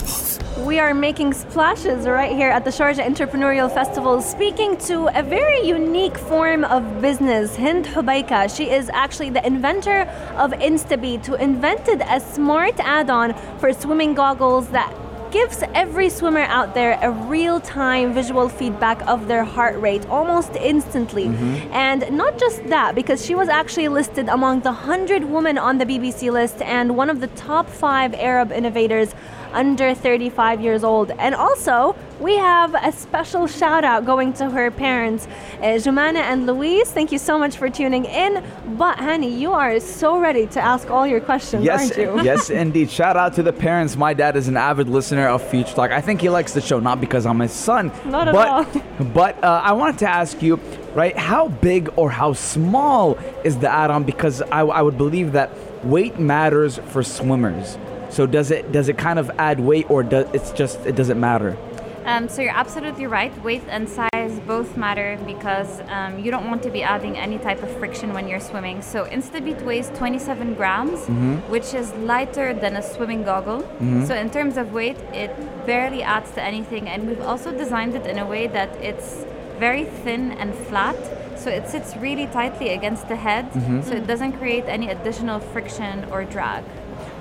We 0.63 0.77
are 0.77 0.93
making 0.93 1.33
splashes 1.33 2.05
right 2.05 2.33
here 2.33 2.51
at 2.51 2.65
the 2.65 2.69
Sharjah 2.69 3.03
Entrepreneurial 3.03 3.73
Festival, 3.73 4.21
speaking 4.21 4.77
to 4.85 5.07
a 5.17 5.23
very 5.23 5.65
unique 5.65 6.19
form 6.19 6.63
of 6.65 7.01
business, 7.01 7.55
Hind 7.55 7.87
Hobeika. 7.87 8.55
She 8.55 8.69
is 8.69 8.91
actually 8.93 9.31
the 9.31 9.43
inventor 9.43 10.01
of 10.37 10.51
Instabeat, 10.51 11.25
who 11.25 11.33
invented 11.33 12.01
a 12.01 12.19
smart 12.19 12.79
add 12.79 13.09
on 13.09 13.33
for 13.57 13.73
swimming 13.73 14.13
goggles 14.13 14.67
that 14.67 14.93
gives 15.31 15.63
every 15.73 16.09
swimmer 16.09 16.41
out 16.41 16.73
there 16.73 16.99
a 17.01 17.11
real 17.11 17.59
time 17.59 18.13
visual 18.13 18.49
feedback 18.49 19.01
of 19.07 19.27
their 19.27 19.43
heart 19.43 19.79
rate 19.79 20.05
almost 20.07 20.55
instantly. 20.55 21.25
Mm-hmm. 21.25 21.73
And 21.73 22.11
not 22.11 22.37
just 22.37 22.67
that, 22.67 22.95
because 22.95 23.25
she 23.25 23.35
was 23.35 23.49
actually 23.49 23.87
listed 23.87 24.27
among 24.29 24.61
the 24.61 24.71
100 24.71 25.23
women 25.25 25.57
on 25.57 25.77
the 25.77 25.85
BBC 25.85 26.31
list 26.31 26.61
and 26.61 26.95
one 26.95 27.09
of 27.09 27.19
the 27.19 27.27
top 27.27 27.69
five 27.69 28.13
Arab 28.15 28.51
innovators 28.51 29.13
under 29.53 29.93
35 29.93 30.61
years 30.61 30.83
old. 30.83 31.11
And 31.11 31.33
also, 31.35 31.95
we 32.19 32.35
have 32.37 32.73
a 32.75 32.91
special 32.91 33.47
shout 33.47 33.83
out 33.83 34.05
going 34.05 34.33
to 34.33 34.49
her 34.49 34.69
parents, 34.71 35.27
uh, 35.59 35.77
Jumana 35.79 36.17
and 36.19 36.45
Louise. 36.45 36.91
Thank 36.91 37.11
you 37.11 37.17
so 37.17 37.39
much 37.39 37.55
for 37.57 37.69
tuning 37.69 38.05
in. 38.05 38.43
But, 38.77 38.99
honey, 38.99 39.33
you 39.33 39.53
are 39.53 39.79
so 39.79 40.19
ready 40.19 40.45
to 40.47 40.61
ask 40.61 40.89
all 40.89 41.07
your 41.07 41.21
questions, 41.21 41.63
Yes, 41.63 41.97
aren't 41.97 41.97
you? 42.17 42.23
yes, 42.23 42.49
indeed. 42.63 42.89
Shout 42.91 43.15
out 43.17 43.33
to 43.35 43.43
the 43.43 43.53
parents. 43.53 43.95
My 43.95 44.13
dad 44.13 44.35
is 44.35 44.47
an 44.47 44.57
avid 44.57 44.89
listener 44.89 45.27
of 45.27 45.41
Future 45.47 45.73
Talk. 45.73 45.91
I 45.91 46.01
think 46.01 46.21
he 46.21 46.29
likes 46.29 46.53
the 46.53 46.61
show, 46.61 46.79
not 46.79 46.99
because 46.99 47.25
I'm 47.25 47.39
his 47.39 47.53
son, 47.53 47.91
Not 48.05 48.27
at 48.27 48.33
but 48.33 48.47
all. 48.47 48.65
but 49.13 49.41
uh, 49.43 49.61
I 49.63 49.71
wanted 49.73 49.99
to 49.99 50.09
ask 50.09 50.41
you, 50.41 50.57
right? 50.93 51.17
How 51.17 51.47
big 51.47 51.89
or 51.95 52.09
how 52.09 52.33
small 52.33 53.17
is 53.43 53.57
the 53.57 53.69
add-on? 53.69 54.03
Because 54.03 54.41
I, 54.41 54.61
I 54.61 54.81
would 54.81 54.97
believe 54.97 55.31
that 55.33 55.51
weight 55.85 56.19
matters 56.19 56.77
for 56.89 57.01
swimmers. 57.03 57.77
So 58.09 58.25
does 58.25 58.51
it 58.51 58.71
does 58.71 58.89
it 58.89 58.97
kind 58.97 59.19
of 59.19 59.29
add 59.37 59.59
weight, 59.59 59.89
or 59.89 60.03
does 60.03 60.27
it's 60.33 60.51
just 60.51 60.85
it 60.85 60.95
doesn't 60.95 61.19
matter? 61.19 61.57
Um, 62.05 62.27
so 62.27 62.41
you're 62.41 62.55
absolutely 62.55 63.05
right. 63.05 63.31
Weight 63.43 63.61
and 63.67 63.87
size 63.87 64.39
both 64.47 64.75
matter 64.75 65.19
because 65.27 65.81
um, 65.89 66.17
you 66.17 66.31
don't 66.31 66.47
want 66.47 66.63
to 66.63 66.71
be 66.71 66.81
adding 66.81 67.15
any 67.17 67.37
type 67.37 67.61
of 67.61 67.69
friction 67.77 68.13
when 68.13 68.27
you're 68.27 68.39
swimming. 68.39 68.81
So 68.81 69.05
Instabeat 69.05 69.61
weighs 69.63 69.89
27 69.89 70.55
grams, 70.55 71.05
which 71.49 71.75
is 71.75 71.93
lighter 71.97 72.53
than 72.53 72.77
a 72.77 72.81
swimming 72.81 73.23
goggle. 73.23 73.61
So 74.07 74.15
in 74.15 74.31
terms 74.31 74.57
of 74.57 74.73
weight, 74.73 74.97
it 75.13 75.31
barely 75.67 76.01
adds 76.01 76.31
to 76.31 76.41
anything. 76.41 76.87
And 76.87 77.07
we've 77.07 77.21
also 77.21 77.51
designed 77.51 77.93
it 77.93 78.07
in 78.07 78.17
a 78.17 78.25
way 78.25 78.47
that 78.47 78.69
it's 78.77 79.23
very 79.59 79.85
thin 79.85 80.31
and 80.31 80.55
flat. 80.55 80.97
So 81.37 81.51
it 81.51 81.67
sits 81.67 81.95
really 81.97 82.25
tightly 82.27 82.69
against 82.69 83.07
the 83.07 83.15
head, 83.17 83.45
so 83.85 83.93
it 83.93 84.07
doesn't 84.07 84.33
create 84.33 84.65
any 84.65 84.89
additional 84.89 85.39
friction 85.39 86.05
or 86.11 86.23
drag. 86.25 86.63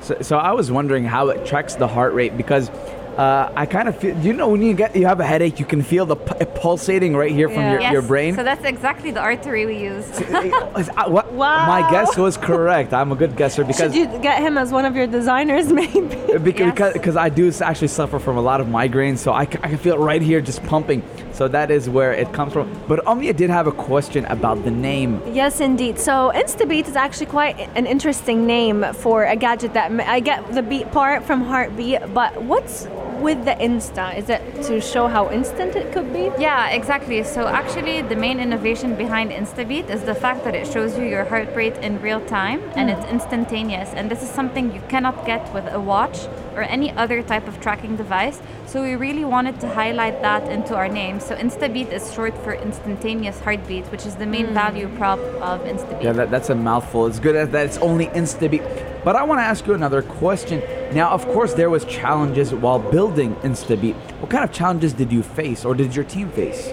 So, 0.00 0.18
so 0.22 0.38
I 0.38 0.52
was 0.52 0.70
wondering 0.70 1.04
how 1.04 1.28
it 1.28 1.46
tracks 1.46 1.74
the 1.74 1.88
heart 1.88 2.14
rate 2.14 2.36
because 2.36 2.70
uh, 3.18 3.52
I 3.56 3.66
kind 3.66 3.88
of 3.88 3.98
feel. 3.98 4.16
You 4.18 4.32
know, 4.32 4.48
when 4.48 4.62
you 4.62 4.74
get 4.74 4.94
you 4.94 5.04
have 5.06 5.18
a 5.20 5.26
headache, 5.26 5.58
you 5.58 5.66
can 5.66 5.82
feel 5.82 6.06
the 6.06 6.16
pu- 6.16 6.44
pulsating 6.60 7.16
right 7.16 7.32
here 7.32 7.48
from 7.48 7.58
Yeah. 7.62 7.72
your, 7.72 7.80
Yes, 7.80 7.92
your 7.92 8.02
brain. 8.02 8.34
So 8.36 8.44
that's 8.44 8.64
exactly 8.64 9.10
the 9.10 9.20
artery 9.20 9.66
we 9.66 9.76
use. 9.78 10.06
Uh, 10.20 11.08
what- 11.08 11.32
Wow. 11.32 11.66
My 11.66 11.90
guess 11.90 12.16
was 12.16 12.36
correct. 12.36 12.92
I'm 12.94 13.10
a 13.12 13.16
good 13.16 13.36
guesser 13.36 13.64
because 13.64 13.92
Should 13.92 14.12
you 14.12 14.18
get 14.20 14.40
him 14.40 14.56
as 14.56 14.70
one 14.72 14.84
of 14.84 14.94
your 14.96 15.06
designers, 15.06 15.72
maybe? 15.80 16.00
because, 16.42 16.44
Yes. 16.60 16.72
because, 16.74 16.92
because 16.94 17.16
I 17.16 17.28
do 17.28 17.52
actually 17.60 17.88
suffer 17.88 18.18
from 18.18 18.36
a 18.36 18.40
lot 18.40 18.60
of 18.60 18.66
migraines, 18.68 19.18
so 19.18 19.32
I, 19.32 19.44
c- 19.46 19.58
I 19.62 19.68
can 19.68 19.78
feel 19.78 19.94
it 19.96 19.98
right 20.04 20.22
here 20.22 20.40
just 20.40 20.62
pumping. 20.64 21.02
So 21.32 21.46
that 21.48 21.70
is 21.70 21.88
where 21.88 22.12
it 22.12 22.32
comes 22.32 22.52
from. 22.52 22.68
But 22.88 23.06
Omnia 23.06 23.32
did 23.32 23.50
have 23.50 23.66
a 23.68 23.72
question 23.72 24.24
about 24.26 24.64
the 24.64 24.70
name. 24.72 25.20
Yes, 25.32 25.60
indeed. 25.60 25.98
So 25.98 26.32
Instabeat 26.34 26.88
is 26.88 26.96
actually 26.96 27.26
quite 27.26 27.56
an 27.76 27.86
interesting 27.86 28.46
name 28.46 28.84
for 28.94 29.24
a 29.24 29.36
gadget 29.36 29.74
that 29.74 29.90
I 30.08 30.18
get 30.20 30.52
the 30.52 30.62
beat 30.62 30.90
part 30.90 31.24
from 31.24 31.42
heartbeat, 31.44 32.12
but 32.12 32.42
what's 32.42 32.86
with 33.20 33.44
the 33.44 33.52
Insta? 33.52 34.16
Is 34.16 34.28
it 34.28 34.42
to 34.64 34.80
show 34.80 35.08
how 35.08 35.30
instant 35.30 35.76
it 35.76 35.92
could 35.92 36.12
be? 36.12 36.30
Yeah, 36.38 36.70
exactly. 36.70 37.22
So 37.24 37.46
actually, 37.46 38.02
the 38.02 38.16
main 38.16 38.40
innovation 38.40 38.94
behind 38.94 39.30
Instabeat 39.30 39.90
is 39.90 40.02
the 40.02 40.14
fact 40.14 40.44
that 40.44 40.54
it 40.54 40.66
shows 40.66 40.98
you 40.98 41.04
your 41.04 41.24
heart 41.24 41.54
rate 41.54 41.76
in 41.78 42.00
real 42.00 42.24
time 42.26 42.62
and 42.76 42.90
hmm. 42.90 42.96
it's 42.96 43.10
instantaneous. 43.10 43.90
And 43.94 44.10
this 44.10 44.22
is 44.22 44.30
something 44.30 44.72
you 44.74 44.82
cannot 44.88 45.26
get 45.26 45.52
with 45.52 45.66
a 45.72 45.80
watch 45.80 46.18
or 46.58 46.62
any 46.62 46.90
other 46.92 47.22
type 47.22 47.46
of 47.46 47.60
tracking 47.60 47.96
device. 47.96 48.40
So 48.66 48.82
we 48.82 48.94
really 48.96 49.24
wanted 49.24 49.60
to 49.60 49.68
highlight 49.68 50.20
that 50.22 50.50
into 50.50 50.74
our 50.74 50.88
name. 50.88 51.20
So 51.20 51.36
Instabeat 51.36 51.92
is 51.92 52.12
short 52.12 52.36
for 52.44 52.52
instantaneous 52.52 53.38
heartbeat, 53.40 53.86
which 53.86 54.04
is 54.04 54.16
the 54.16 54.26
main 54.26 54.48
hmm. 54.48 54.54
value 54.54 54.88
prop 54.96 55.20
of 55.40 55.60
Instabeat. 55.62 56.02
Yeah, 56.02 56.12
that, 56.12 56.30
that's 56.30 56.50
a 56.50 56.54
mouthful. 56.54 57.06
It's 57.06 57.20
good 57.20 57.52
that 57.52 57.66
it's 57.66 57.78
only 57.78 58.06
Instabeat. 58.08 58.64
But 59.04 59.14
I 59.16 59.22
want 59.22 59.38
to 59.38 59.44
ask 59.44 59.66
you 59.66 59.74
another 59.74 60.02
question. 60.02 60.62
Now, 60.92 61.10
of 61.10 61.24
course, 61.26 61.54
there 61.54 61.70
was 61.70 61.84
challenges 61.84 62.52
while 62.52 62.78
building 62.78 63.36
Instabeat. 63.36 63.94
What 64.20 64.30
kind 64.30 64.42
of 64.42 64.52
challenges 64.52 64.92
did 64.92 65.12
you 65.12 65.22
face, 65.22 65.64
or 65.64 65.74
did 65.74 65.94
your 65.94 66.04
team 66.04 66.30
face? 66.30 66.72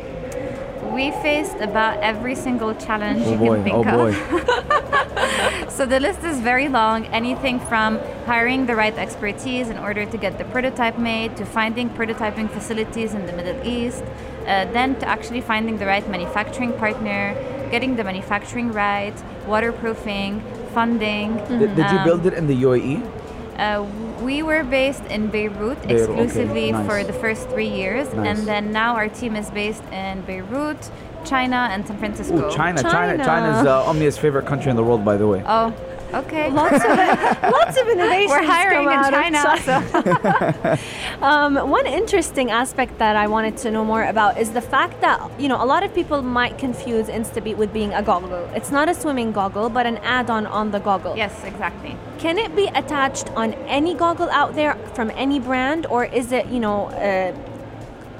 We 0.94 1.12
faced 1.12 1.58
about 1.58 2.00
every 2.00 2.36
single 2.36 2.74
challenge 2.75 3.24
Oh 3.25 3.32
you 3.32 3.38
boy! 3.38 3.56
can 3.56 3.63
think 3.63 3.75
Oh 3.88 4.08
of. 4.08 4.72
So 5.75 5.86
the 5.86 6.00
list 6.00 6.24
is 6.24 6.39
very 6.39 6.70
long. 6.70 7.06
Anything 7.08 7.60
from 7.60 8.00
hiring 8.25 8.65
the 8.65 8.75
right 8.75 8.98
expertise 8.98 9.68
in 9.70 9.77
order 9.77 10.06
to 10.06 10.18
get 10.18 10.38
the 10.38 10.46
prototype 10.46 10.98
made, 10.98 11.36
to 11.38 11.46
finding 11.46 11.89
prototyping 11.89 12.50
facilities 12.50 13.13
in 13.13 13.25
the 13.25 13.34
Middle 13.34 13.60
East, 13.68 14.04
uh, 14.48 14.65
then 14.72 14.96
to 15.00 15.06
actually 15.08 15.42
finding 15.42 15.77
the 15.77 15.86
right 15.86 16.08
manufacturing 16.10 16.72
partner, 16.74 17.36
getting 17.72 17.98
the 17.98 18.04
manufacturing 18.06 18.72
right, 18.72 19.13
waterproofing, 19.48 20.42
funding. 20.74 21.36
Did, 21.48 21.75
did 21.75 21.92
you 21.92 22.00
Um, 22.00 22.04
build 22.06 22.25
it 22.25 22.34
in 22.34 22.48
the 22.48 22.56
UAE? 22.63 23.01
Uh, 23.57 23.85
we 24.21 24.43
were 24.43 24.63
based 24.63 25.03
in 25.05 25.27
Beirut 25.27 25.81
Beirut, 25.88 26.09
okay, 26.09 26.24
exclusively 26.24 26.71
nice. 26.71 26.88
for 26.88 27.03
the 27.03 27.13
first 27.13 27.47
three 27.50 27.69
years, 27.69 28.13
Nice. 28.13 28.38
and 28.39 28.47
then 28.47 28.71
now 28.71 28.95
our 28.95 29.07
team 29.07 29.35
is 29.35 29.50
based 29.51 29.83
in 29.91 30.21
Beirut, 30.21 30.89
China, 31.24 31.69
and 31.71 31.88
San 31.88 31.97
Francisco. 31.97 32.35
Ooh, 32.50 32.53
China. 32.55 32.81
China. 32.81 32.91
China. 32.91 33.24
China's 33.24 33.65
uh, 33.65 33.85
Omnia's 33.85 34.17
favorite 34.17 34.45
country 34.45 34.69
in 34.71 34.75
the 34.75 34.83
world, 34.83 35.05
by 35.05 35.15
the 35.17 35.27
way. 35.27 35.41
Oh, 35.47 35.74
okay. 36.22 36.50
Lots 36.51 36.84
of 36.84 37.51
lots 37.60 37.75
of 37.81 37.88
innovations. 37.88 38.31
We're 38.31 38.43
hiring 38.43 38.88
in 38.95 39.01
China, 39.15 39.39
China. 39.43 40.77
so 40.77 40.77
Um, 41.22 41.55
one 41.69 41.88
interesting 41.88 42.51
aspect 42.51 42.98
that 43.00 43.15
I 43.15 43.27
wanted 43.27 43.55
to 43.57 43.72
know 43.72 43.84
more 43.86 44.03
about 44.03 44.38
is 44.38 44.51
the 44.51 44.62
fact 44.62 45.01
that 45.01 45.17
you 45.39 45.48
know 45.48 45.62
a 45.63 45.67
lot 45.74 45.84
of 45.84 45.93
people 45.93 46.22
might 46.22 46.57
confuse 46.57 47.07
Instabeat 47.07 47.57
with 47.57 47.72
being 47.74 47.93
a 47.93 48.03
goggle. 48.03 48.50
It's 48.53 48.72
not 48.72 48.89
a 48.89 48.93
swimming 48.93 49.31
goggle, 49.31 49.69
but 49.69 49.86
an 49.86 49.98
add-on 50.00 50.45
on 50.48 50.72
the 50.72 50.79
goggle. 50.79 51.15
yes, 51.15 51.34
exactly. 51.43 51.95
Can 52.19 52.38
it 52.38 52.55
be 52.55 52.67
attached 52.81 53.29
on 53.36 53.53
any 53.67 53.93
goggle 53.93 54.29
out 54.29 54.55
there 54.55 54.75
from 54.93 55.12
any 55.15 55.39
brand, 55.39 55.86
or 55.88 56.05
is 56.05 56.31
it 56.31 56.48
you 56.48 56.60
know 56.60 56.88
uh, 56.88 57.34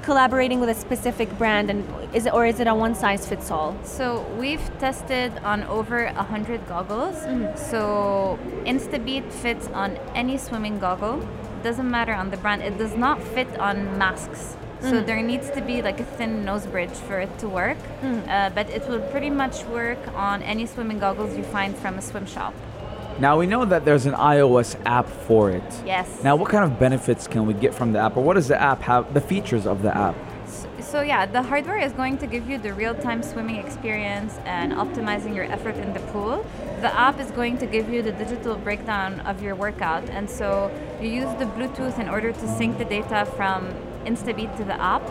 collaborating 0.06 0.60
with 0.60 0.70
a 0.70 0.74
specific 0.74 1.28
brand, 1.36 1.68
and 1.68 1.84
is 2.14 2.26
it 2.26 2.32
or 2.32 2.46
is 2.46 2.60
it 2.60 2.68
a 2.68 2.74
one-size-fits-all? 2.74 3.76
So 3.82 4.24
we've 4.38 4.66
tested 4.78 5.32
on 5.52 5.64
over 5.64 6.04
a 6.04 6.22
hundred 6.22 6.60
goggles. 6.68 7.16
Mm-hmm. 7.16 7.58
So 7.58 8.38
Instabeat 8.64 9.26
fits 9.42 9.66
on 9.82 9.98
any 10.14 10.38
swimming 10.38 10.78
goggle. 10.78 11.28
Doesn't 11.64 11.90
matter 11.90 12.14
on 12.14 12.30
the 12.30 12.36
brand. 12.36 12.62
It 12.62 12.78
does 12.78 12.96
not 12.96 13.20
fit 13.20 13.50
on 13.58 13.98
masks. 13.98 14.56
So 14.80 14.86
mm-hmm. 14.86 15.06
there 15.06 15.22
needs 15.22 15.50
to 15.50 15.60
be 15.60 15.82
like 15.82 15.98
a 15.98 16.04
thin 16.04 16.44
nose 16.44 16.66
bridge 16.66 16.96
for 17.08 17.18
it 17.18 17.32
to 17.40 17.48
work. 17.48 17.78
Mm-hmm. 17.78 18.30
Uh, 18.30 18.50
but 18.50 18.70
it 18.70 18.86
will 18.88 19.00
pretty 19.10 19.30
much 19.30 19.64
work 19.64 19.98
on 20.14 20.40
any 20.42 20.66
swimming 20.66 21.00
goggles 21.00 21.36
you 21.36 21.42
find 21.42 21.76
from 21.76 21.98
a 21.98 22.02
swim 22.02 22.26
shop. 22.26 22.54
Now 23.18 23.38
we 23.38 23.46
know 23.46 23.64
that 23.64 23.86
there's 23.86 24.04
an 24.04 24.12
iOS 24.12 24.76
app 24.84 25.08
for 25.08 25.50
it. 25.50 25.64
Yes. 25.86 26.22
Now, 26.22 26.36
what 26.36 26.50
kind 26.50 26.70
of 26.70 26.78
benefits 26.78 27.26
can 27.26 27.46
we 27.46 27.54
get 27.54 27.74
from 27.74 27.92
the 27.92 27.98
app, 27.98 28.16
or 28.18 28.22
what 28.22 28.34
does 28.34 28.48
the 28.48 28.60
app 28.60 28.82
have? 28.82 29.14
The 29.14 29.22
features 29.22 29.66
of 29.66 29.80
the 29.80 29.96
app. 29.96 30.14
So, 30.46 30.68
so 30.80 31.00
yeah, 31.00 31.24
the 31.24 31.42
hardware 31.42 31.78
is 31.78 31.92
going 31.92 32.18
to 32.18 32.26
give 32.26 32.46
you 32.46 32.58
the 32.58 32.74
real-time 32.74 33.22
swimming 33.22 33.56
experience 33.56 34.34
and 34.44 34.74
optimizing 34.74 35.34
your 35.34 35.44
effort 35.44 35.76
in 35.76 35.94
the 35.94 36.00
pool. 36.12 36.44
The 36.82 36.94
app 36.94 37.18
is 37.18 37.30
going 37.30 37.56
to 37.58 37.66
give 37.66 37.88
you 37.88 38.02
the 38.02 38.12
digital 38.12 38.54
breakdown 38.56 39.20
of 39.20 39.42
your 39.42 39.54
workout, 39.54 40.10
and 40.10 40.28
so 40.28 40.70
you 41.00 41.08
use 41.08 41.32
the 41.38 41.46
Bluetooth 41.46 41.98
in 41.98 42.10
order 42.10 42.32
to 42.32 42.56
sync 42.58 42.76
the 42.76 42.84
data 42.84 43.24
from 43.34 43.72
Instabeat 44.04 44.54
to 44.58 44.64
the 44.64 44.78
app, 44.78 45.02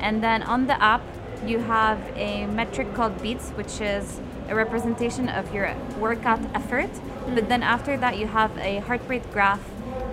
and 0.00 0.22
then 0.22 0.42
on 0.42 0.66
the 0.66 0.80
app 0.82 1.00
you 1.46 1.60
have 1.60 1.98
a 2.14 2.46
metric 2.46 2.92
called 2.94 3.20
beats, 3.22 3.50
which 3.50 3.80
is 3.80 4.20
a 4.48 4.54
representation 4.54 5.28
of 5.28 5.52
your 5.54 5.74
workout 5.98 6.40
effort. 6.54 6.90
But 7.34 7.48
then 7.48 7.62
after 7.62 7.96
that, 7.96 8.18
you 8.18 8.26
have 8.26 8.56
a 8.58 8.78
heart 8.80 9.02
rate 9.08 9.30
graph 9.32 9.62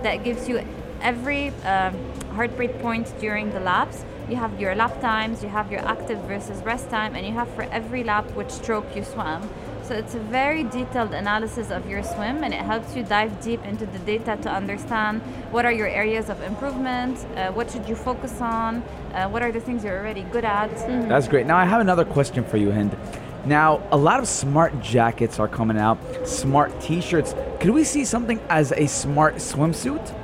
that 0.02 0.24
gives 0.24 0.48
you 0.48 0.64
every 1.00 1.48
um, 1.64 1.94
heart 2.34 2.50
rate 2.56 2.80
point 2.80 3.12
during 3.20 3.50
the 3.52 3.60
laps. 3.60 4.04
You 4.28 4.36
have 4.36 4.60
your 4.60 4.74
lap 4.74 5.00
times, 5.00 5.42
you 5.42 5.48
have 5.48 5.70
your 5.70 5.80
active 5.86 6.18
versus 6.20 6.62
rest 6.62 6.88
time, 6.88 7.14
and 7.14 7.26
you 7.26 7.32
have 7.32 7.48
for 7.54 7.62
every 7.64 8.04
lap 8.04 8.30
which 8.32 8.50
stroke 8.50 8.96
you 8.96 9.04
swam. 9.04 9.48
So 9.82 9.94
it's 9.94 10.14
a 10.14 10.20
very 10.20 10.62
detailed 10.62 11.12
analysis 11.12 11.70
of 11.70 11.90
your 11.90 12.02
swim, 12.04 12.44
and 12.44 12.54
it 12.54 12.60
helps 12.60 12.94
you 12.94 13.02
dive 13.02 13.42
deep 13.42 13.62
into 13.64 13.84
the 13.84 13.98
data 13.98 14.38
to 14.42 14.50
understand 14.50 15.20
what 15.50 15.64
are 15.64 15.72
your 15.72 15.88
areas 15.88 16.30
of 16.30 16.40
improvement, 16.42 17.18
uh, 17.36 17.50
what 17.50 17.70
should 17.70 17.88
you 17.88 17.96
focus 17.96 18.40
on, 18.40 18.82
uh, 19.12 19.28
what 19.28 19.42
are 19.42 19.50
the 19.50 19.60
things 19.60 19.82
you're 19.84 19.98
already 19.98 20.22
good 20.30 20.44
at. 20.44 20.70
That's 21.08 21.28
great. 21.28 21.46
Now 21.46 21.56
I 21.56 21.64
have 21.64 21.80
another 21.80 22.04
question 22.04 22.44
for 22.44 22.56
you, 22.58 22.70
Hind. 22.70 22.96
Now, 23.44 23.82
a 23.90 23.96
lot 23.96 24.20
of 24.20 24.28
smart 24.28 24.80
jackets 24.80 25.40
are 25.40 25.48
coming 25.48 25.76
out, 25.76 25.98
smart 26.26 26.80
t-shirts. 26.80 27.34
Could 27.60 27.70
we 27.70 27.82
see 27.82 28.04
something 28.04 28.40
as 28.48 28.72
a 28.72 28.86
smart 28.86 29.36
swimsuit? 29.36 30.14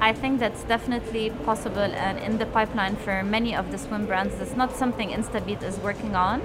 I 0.00 0.12
think 0.12 0.40
that's 0.40 0.64
definitely 0.64 1.30
possible 1.44 1.78
and 1.80 2.18
in 2.18 2.38
the 2.38 2.46
pipeline 2.46 2.96
for 2.96 3.22
many 3.22 3.54
of 3.54 3.70
the 3.70 3.78
swim 3.78 4.06
brands. 4.06 4.34
It's 4.40 4.56
not 4.56 4.74
something 4.76 5.10
Instabeat 5.10 5.62
is 5.62 5.78
working 5.78 6.14
on, 6.16 6.40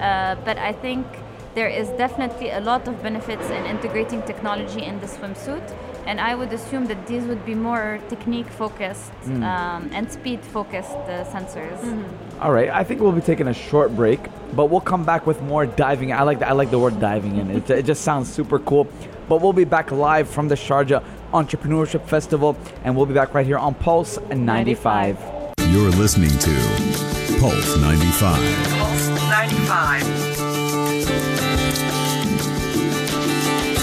uh, 0.00 0.36
but 0.44 0.58
I 0.58 0.72
think 0.72 1.06
there 1.54 1.68
is 1.68 1.88
definitely 1.98 2.50
a 2.50 2.60
lot 2.60 2.86
of 2.86 3.02
benefits 3.02 3.48
in 3.50 3.64
integrating 3.64 4.22
technology 4.22 4.82
in 4.82 5.00
the 5.00 5.06
swimsuit. 5.06 5.66
And 6.10 6.20
I 6.20 6.34
would 6.34 6.52
assume 6.52 6.86
that 6.86 7.06
these 7.06 7.22
would 7.26 7.46
be 7.46 7.54
more 7.54 8.00
technique 8.08 8.48
focused 8.48 9.12
um, 9.26 9.88
and 9.94 10.10
speed 10.10 10.44
focused 10.44 10.90
uh, 10.90 11.24
sensors. 11.26 11.78
All 12.40 12.50
right, 12.50 12.68
I 12.68 12.82
think 12.82 13.00
we'll 13.00 13.12
be 13.12 13.20
taking 13.20 13.46
a 13.46 13.54
short 13.54 13.94
break, 13.94 14.18
but 14.56 14.70
we'll 14.70 14.80
come 14.80 15.04
back 15.04 15.24
with 15.24 15.40
more 15.42 15.66
diving. 15.66 16.12
I 16.12 16.24
like 16.24 16.40
the, 16.40 16.48
I 16.48 16.52
like 16.52 16.72
the 16.72 16.80
word 16.80 16.98
diving 16.98 17.36
in. 17.36 17.52
It, 17.52 17.70
it 17.70 17.84
just 17.84 18.02
sounds 18.02 18.28
super 18.28 18.58
cool. 18.58 18.88
But 19.28 19.40
we'll 19.40 19.52
be 19.52 19.62
back 19.62 19.92
live 19.92 20.28
from 20.28 20.48
the 20.48 20.56
Sharjah 20.56 21.04
Entrepreneurship 21.32 22.04
Festival, 22.06 22.56
and 22.82 22.96
we'll 22.96 23.06
be 23.06 23.14
back 23.14 23.32
right 23.32 23.46
here 23.46 23.58
on 23.58 23.76
Pulse 23.76 24.18
95. 24.30 25.16
You're 25.68 25.90
listening 25.90 26.36
to 26.40 26.50
Pulse 27.38 27.76
95. 27.78 28.34
Pulse 28.80 29.08
95. 29.30 30.02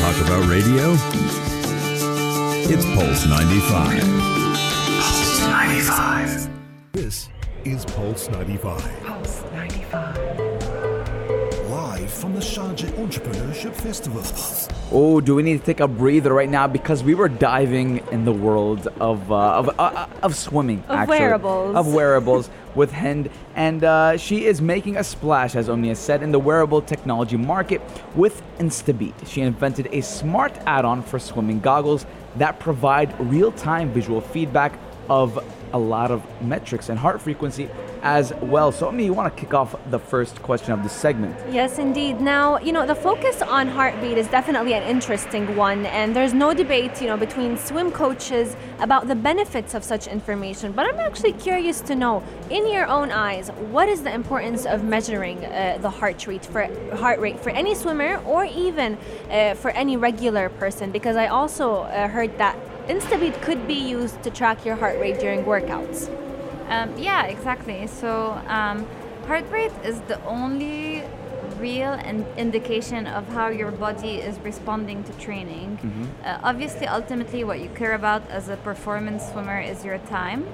Talk 0.01 0.27
about 0.27 0.45
radio? 0.49 1.56
It's 2.69 2.83
Pulse 2.83 3.25
95. 3.25 4.01
Pulse 4.99 5.39
95. 5.39 6.49
This 6.91 7.29
is 7.63 7.85
Pulse 7.85 8.27
95, 8.29 9.03
Pulse 9.05 9.43
95. 9.53 10.17
live 11.69 12.11
from 12.11 12.33
the 12.33 12.41
Sharjah 12.41 12.89
Entrepreneurship 12.97 13.73
Festival. 13.73 14.21
Oh, 14.91 15.21
do 15.21 15.35
we 15.35 15.43
need 15.43 15.59
to 15.59 15.65
take 15.65 15.79
a 15.79 15.87
breather 15.87 16.33
right 16.33 16.49
now 16.49 16.67
because 16.67 17.03
we 17.03 17.15
were 17.15 17.29
diving 17.29 18.05
in 18.11 18.25
the 18.25 18.33
world 18.33 18.87
of 18.99 19.31
uh, 19.31 19.35
of, 19.35 19.69
uh, 19.69 19.83
uh, 19.83 20.07
of 20.23 20.35
swimming, 20.35 20.83
Of 20.89 20.95
actually. 20.97 21.19
wearables. 21.19 21.75
of 21.75 21.93
wearables 21.93 22.49
with 22.75 22.91
Hind, 22.91 23.29
and 23.55 23.83
uh, 23.83 24.17
she 24.17 24.45
is 24.45 24.61
making 24.61 24.97
a 24.97 25.03
splash, 25.03 25.55
as 25.55 25.67
Omnia 25.67 25.95
said, 25.95 26.21
in 26.21 26.31
the 26.31 26.39
wearable 26.39 26.81
technology 26.81 27.37
market 27.37 27.81
with 28.15 28.41
Instabeat. 28.59 29.13
She 29.27 29.41
invented 29.41 29.87
a 29.91 30.01
smart 30.01 30.53
add-on 30.67 31.01
for 31.01 31.17
swimming 31.17 31.59
goggles 31.59 32.05
that 32.35 32.59
provide 32.59 33.19
real-time 33.19 33.91
visual 33.91 34.21
feedback 34.21 34.77
of 35.09 35.43
a 35.73 35.77
lot 35.79 36.11
of 36.11 36.23
metrics 36.41 36.89
and 36.89 36.99
heart 36.99 37.21
frequency 37.21 37.69
as 38.03 38.33
well. 38.41 38.71
So, 38.71 38.87
Omnia, 38.87 39.05
you 39.05 39.13
want 39.13 39.35
to 39.35 39.39
kick 39.39 39.53
off 39.53 39.75
the 39.89 39.99
first 39.99 40.41
question 40.41 40.71
of 40.71 40.83
this 40.83 40.93
segment? 40.93 41.35
Yes, 41.51 41.79
indeed. 41.79 42.21
Now, 42.21 42.59
you 42.59 42.71
know, 42.71 42.85
the 42.85 42.95
focus 42.95 43.41
on 43.41 43.67
heartbeat 43.67 44.17
is 44.17 44.27
definitely 44.27 44.73
an 44.73 44.83
interesting 44.83 45.55
one, 45.55 45.85
and 45.87 46.15
there's 46.15 46.33
no 46.33 46.53
debate, 46.53 47.01
you 47.01 47.07
know, 47.07 47.17
between 47.17 47.57
swim 47.57 47.91
coaches 47.91 48.55
about 48.79 49.07
the 49.07 49.15
benefits 49.15 49.73
of 49.73 49.83
such 49.83 50.07
information. 50.07 50.71
But 50.71 50.87
I'm 50.87 50.99
actually 50.99 51.33
curious 51.33 51.81
to 51.81 51.95
know, 51.95 52.23
in 52.49 52.67
your 52.71 52.87
own 52.87 53.11
eyes, 53.11 53.49
what 53.71 53.89
is 53.89 54.03
the 54.03 54.13
importance 54.13 54.65
of 54.65 54.83
measuring 54.83 55.43
uh, 55.45 55.77
the 55.81 55.89
heart 55.89 56.25
rate 56.27 56.45
for 56.45 56.67
heart 56.95 57.19
rate 57.19 57.39
for 57.39 57.49
any 57.49 57.75
swimmer 57.75 58.17
or 58.25 58.45
even 58.45 58.97
uh, 59.29 59.53
for 59.55 59.71
any 59.71 59.97
regular 59.97 60.49
person? 60.49 60.91
Because 60.91 61.15
I 61.15 61.27
also 61.27 61.81
uh, 61.81 62.07
heard 62.07 62.37
that 62.37 62.57
Instabeat 62.87 63.41
could 63.41 63.67
be 63.67 63.73
used 63.73 64.23
to 64.23 64.29
track 64.29 64.65
your 64.65 64.75
heart 64.75 64.99
rate 64.99 65.19
during 65.19 65.43
workouts. 65.43 66.26
Um, 66.69 66.97
yeah, 66.97 67.25
exactly. 67.25 67.87
So, 67.87 68.39
um, 68.47 68.85
heart 69.27 69.45
rate 69.51 69.71
is 69.83 69.99
the 70.01 70.23
only 70.25 71.03
real 71.59 71.93
in- 71.93 72.25
indication 72.37 73.07
of 73.07 73.27
how 73.29 73.47
your 73.47 73.71
body 73.71 74.15
is 74.15 74.37
responding 74.39 75.03
to 75.05 75.13
training. 75.13 75.79
Uh, 76.23 76.37
obviously, 76.43 76.87
ultimately, 76.87 77.43
what 77.43 77.59
you 77.59 77.69
care 77.69 77.93
about 77.95 78.21
as 78.29 78.49
a 78.49 78.57
performance 78.57 79.23
swimmer 79.31 79.59
is 79.59 79.83
your 79.83 79.97
time, 79.99 80.45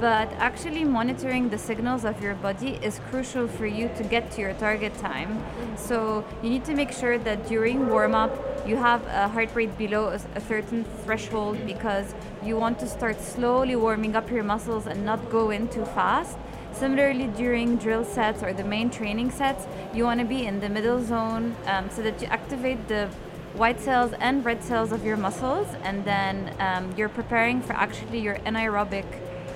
but 0.00 0.30
actually 0.38 0.84
monitoring 0.84 1.48
the 1.48 1.58
signals 1.58 2.04
of 2.04 2.22
your 2.22 2.34
body 2.34 2.78
is 2.82 3.00
crucial 3.10 3.48
for 3.48 3.66
you 3.66 3.90
to 3.96 4.04
get 4.04 4.30
to 4.32 4.40
your 4.40 4.54
target 4.54 4.96
time. 4.98 5.42
So, 5.76 6.24
you 6.42 6.50
need 6.50 6.64
to 6.66 6.74
make 6.74 6.92
sure 6.92 7.18
that 7.18 7.48
during 7.48 7.88
warm 7.88 8.14
up, 8.14 8.32
you 8.66 8.76
have 8.76 9.04
a 9.06 9.28
heart 9.28 9.54
rate 9.54 9.76
below 9.76 10.08
a 10.08 10.40
certain 10.40 10.84
threshold 11.04 11.58
because 11.66 12.14
you 12.44 12.56
want 12.56 12.78
to 12.80 12.86
start 12.86 13.20
slowly 13.20 13.76
warming 13.76 14.14
up 14.14 14.30
your 14.30 14.44
muscles 14.44 14.86
and 14.86 15.04
not 15.04 15.30
go 15.30 15.50
in 15.50 15.68
too 15.68 15.84
fast. 15.86 16.36
Similarly, 16.72 17.26
during 17.36 17.76
drill 17.76 18.04
sets 18.04 18.42
or 18.42 18.52
the 18.52 18.62
main 18.62 18.90
training 18.90 19.30
sets, 19.32 19.66
you 19.92 20.04
want 20.04 20.20
to 20.20 20.26
be 20.26 20.46
in 20.46 20.60
the 20.60 20.68
middle 20.68 21.02
zone 21.02 21.56
um, 21.66 21.90
so 21.90 22.02
that 22.02 22.20
you 22.22 22.28
activate 22.28 22.86
the 22.86 23.08
white 23.54 23.80
cells 23.80 24.12
and 24.20 24.44
red 24.44 24.62
cells 24.62 24.92
of 24.92 25.04
your 25.04 25.16
muscles, 25.16 25.66
and 25.82 26.04
then 26.04 26.54
um, 26.60 26.94
you're 26.96 27.08
preparing 27.08 27.60
for 27.60 27.72
actually 27.72 28.20
your 28.20 28.36
anaerobic 28.40 29.04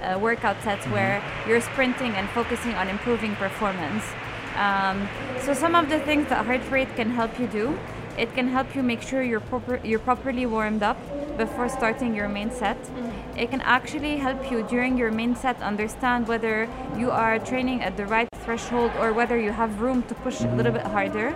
uh, 0.03 0.19
workout 0.19 0.61
sets 0.63 0.85
where 0.87 1.23
you're 1.47 1.61
sprinting 1.61 2.13
and 2.13 2.29
focusing 2.31 2.75
on 2.75 2.89
improving 2.89 3.35
performance. 3.37 4.05
Um, 4.57 5.09
so 5.41 5.55
some 5.55 5.75
of 5.75 5.89
the 5.89 6.01
things 6.01 6.29
that 6.29 6.45
heart 6.45 6.63
rate 6.71 6.95
can 6.95 7.11
help 7.11 7.39
you 7.39 7.47
do, 7.47 7.79
it 8.19 8.35
can 8.35 8.49
help 8.49 8.75
you 8.75 8.83
make 8.83 9.01
sure 9.01 9.23
you're 9.23 9.41
proper, 9.41 9.81
you're 9.83 9.99
properly 9.99 10.45
warmed 10.45 10.83
up 10.83 10.99
before 11.39 11.69
starting 11.69 12.15
your 12.15 12.29
main 12.29 12.51
set. 12.51 12.77
It 13.37 13.51
can 13.51 13.63
actually 13.63 14.19
help 14.19 14.51
you 14.51 14.63
during 14.65 14.99
your 14.99 15.11
main 15.11 15.35
set 15.35 15.61
understand 15.63 16.29
whether 16.29 16.69
you 16.99 17.11
are 17.11 17.39
training 17.39 17.81
at 17.83 17.97
the 17.97 18.05
right 18.05 18.29
threshold 18.45 18.91
or 18.99 19.13
whether 19.15 19.39
you 19.39 19.53
have 19.53 19.81
room 19.81 20.03
to 20.05 20.15
push 20.17 20.43
a 20.43 20.55
little 20.55 20.73
bit 20.73 20.83
harder. 20.83 21.35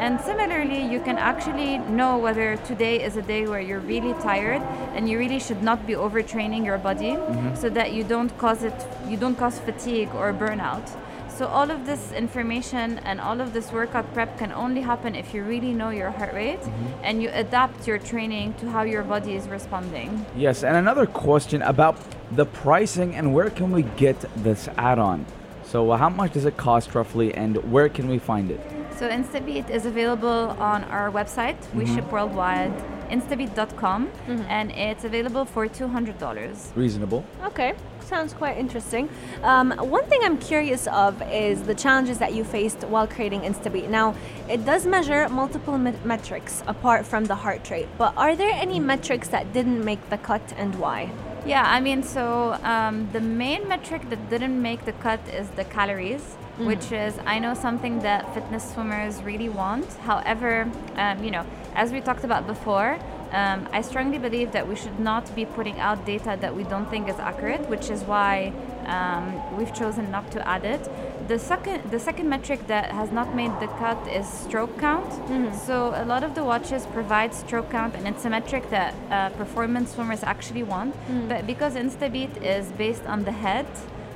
And 0.00 0.18
similarly, 0.22 0.82
you 0.82 0.98
can 1.00 1.18
actually 1.18 1.76
know 1.76 2.16
whether 2.16 2.56
today 2.64 3.04
is 3.04 3.18
a 3.18 3.22
day 3.22 3.46
where 3.46 3.60
you're 3.60 3.80
really 3.80 4.14
tired 4.14 4.62
and 4.94 5.06
you 5.06 5.18
really 5.18 5.38
should 5.38 5.62
not 5.62 5.86
be 5.86 5.92
overtraining 5.92 6.64
your 6.64 6.78
body 6.78 7.12
mm-hmm. 7.12 7.54
so 7.54 7.68
that 7.68 7.92
you 7.92 8.02
don't 8.02 8.32
cause 8.38 8.62
it 8.64 8.72
you 9.06 9.18
don't 9.18 9.36
cause 9.36 9.58
fatigue 9.58 10.08
or 10.14 10.32
burnout. 10.32 10.88
So 11.28 11.46
all 11.46 11.70
of 11.70 11.84
this 11.84 12.12
information 12.12 12.98
and 13.00 13.20
all 13.20 13.42
of 13.42 13.52
this 13.52 13.72
workout 13.72 14.10
prep 14.14 14.38
can 14.38 14.52
only 14.52 14.80
happen 14.80 15.14
if 15.14 15.34
you 15.34 15.42
really 15.42 15.74
know 15.74 15.90
your 15.90 16.10
heart 16.10 16.32
rate 16.32 16.60
mm-hmm. 16.60 17.04
and 17.04 17.22
you 17.22 17.28
adapt 17.34 17.86
your 17.86 17.98
training 17.98 18.54
to 18.54 18.70
how 18.70 18.84
your 18.84 19.02
body 19.02 19.34
is 19.34 19.48
responding. 19.48 20.24
Yes, 20.34 20.64
and 20.64 20.76
another 20.76 21.04
question 21.04 21.60
about 21.60 21.96
the 22.32 22.46
pricing 22.46 23.14
and 23.14 23.34
where 23.34 23.50
can 23.50 23.70
we 23.70 23.82
get 23.82 24.18
this 24.42 24.66
add-on? 24.78 25.26
So, 25.70 25.88
uh, 25.92 25.96
how 25.96 26.08
much 26.08 26.32
does 26.32 26.46
it 26.46 26.56
cost 26.56 26.96
roughly, 26.96 27.32
and 27.32 27.56
where 27.70 27.88
can 27.88 28.08
we 28.08 28.18
find 28.18 28.50
it? 28.50 28.60
So 28.98 29.08
Instabeat 29.08 29.70
is 29.70 29.86
available 29.86 30.56
on 30.58 30.82
our 30.84 31.12
website. 31.12 31.56
We 31.72 31.86
ship 31.86 32.10
worldwide, 32.10 32.72
instabeat.com, 33.08 34.10
and 34.48 34.72
it's 34.72 35.04
available 35.04 35.44
for 35.44 35.68
$200. 35.68 36.76
Reasonable. 36.76 37.24
Okay, 37.44 37.74
sounds 38.00 38.32
quite 38.32 38.58
interesting. 38.58 39.08
Um, 39.44 39.70
one 39.78 40.04
thing 40.06 40.20
I'm 40.24 40.38
curious 40.38 40.88
of 40.88 41.22
is 41.30 41.62
the 41.62 41.74
challenges 41.76 42.18
that 42.18 42.34
you 42.34 42.42
faced 42.42 42.82
while 42.82 43.06
creating 43.06 43.42
Instabeat. 43.42 43.88
Now, 43.88 44.16
it 44.48 44.66
does 44.66 44.86
measure 44.86 45.28
multiple 45.28 45.78
met- 45.78 46.04
metrics 46.04 46.64
apart 46.66 47.06
from 47.06 47.26
the 47.26 47.36
heart 47.36 47.70
rate, 47.70 47.88
but 47.96 48.12
are 48.16 48.34
there 48.34 48.50
any 48.50 48.80
metrics 48.80 49.28
that 49.28 49.52
didn't 49.52 49.84
make 49.84 50.10
the 50.10 50.18
cut 50.18 50.52
and 50.56 50.74
why? 50.80 51.12
Yeah, 51.46 51.64
I 51.66 51.80
mean, 51.80 52.02
so 52.02 52.58
um, 52.62 53.08
the 53.12 53.20
main 53.20 53.66
metric 53.66 54.08
that 54.10 54.28
didn't 54.28 54.60
make 54.60 54.84
the 54.84 54.92
cut 54.92 55.20
is 55.28 55.48
the 55.50 55.64
calories, 55.64 56.36
which 56.58 56.92
is, 56.92 57.18
I 57.24 57.38
know, 57.38 57.54
something 57.54 58.00
that 58.00 58.32
fitness 58.34 58.72
swimmers 58.74 59.22
really 59.22 59.48
want. 59.48 59.86
However, 60.04 60.70
um, 60.96 61.24
you 61.24 61.30
know, 61.30 61.46
as 61.74 61.92
we 61.92 62.00
talked 62.02 62.24
about 62.24 62.46
before, 62.46 62.98
um, 63.32 63.68
I 63.72 63.80
strongly 63.80 64.18
believe 64.18 64.52
that 64.52 64.68
we 64.68 64.76
should 64.76 65.00
not 65.00 65.34
be 65.34 65.46
putting 65.46 65.80
out 65.80 66.04
data 66.04 66.36
that 66.40 66.54
we 66.54 66.64
don't 66.64 66.90
think 66.90 67.08
is 67.08 67.18
accurate, 67.18 67.68
which 67.70 67.88
is 67.88 68.02
why 68.02 68.52
um, 68.86 69.56
we've 69.56 69.72
chosen 69.72 70.10
not 70.10 70.30
to 70.32 70.46
add 70.46 70.64
it. 70.64 70.88
The 71.30 71.38
second, 71.38 71.88
the 71.92 72.00
second 72.00 72.28
metric 72.28 72.66
that 72.66 72.90
has 72.90 73.12
not 73.12 73.36
made 73.36 73.52
the 73.60 73.68
cut 73.78 74.00
is 74.08 74.26
stroke 74.26 74.76
count. 74.80 75.10
So 75.54 75.92
a 75.94 76.04
lot 76.04 76.24
of 76.24 76.34
the 76.34 76.42
watches 76.42 76.86
provide 76.86 77.32
stroke 77.32 77.70
count, 77.70 77.94
and 77.94 78.08
it's 78.08 78.24
a 78.24 78.30
metric 78.30 78.68
that 78.70 78.92
uh, 79.12 79.28
performance 79.42 79.94
swimmers 79.94 80.24
actually 80.24 80.64
want. 80.64 80.92
But 81.28 81.46
because 81.46 81.74
Instabeat 81.76 82.42
is 82.42 82.72
based 82.72 83.06
on 83.06 83.22
the 83.22 83.30
head, 83.30 83.66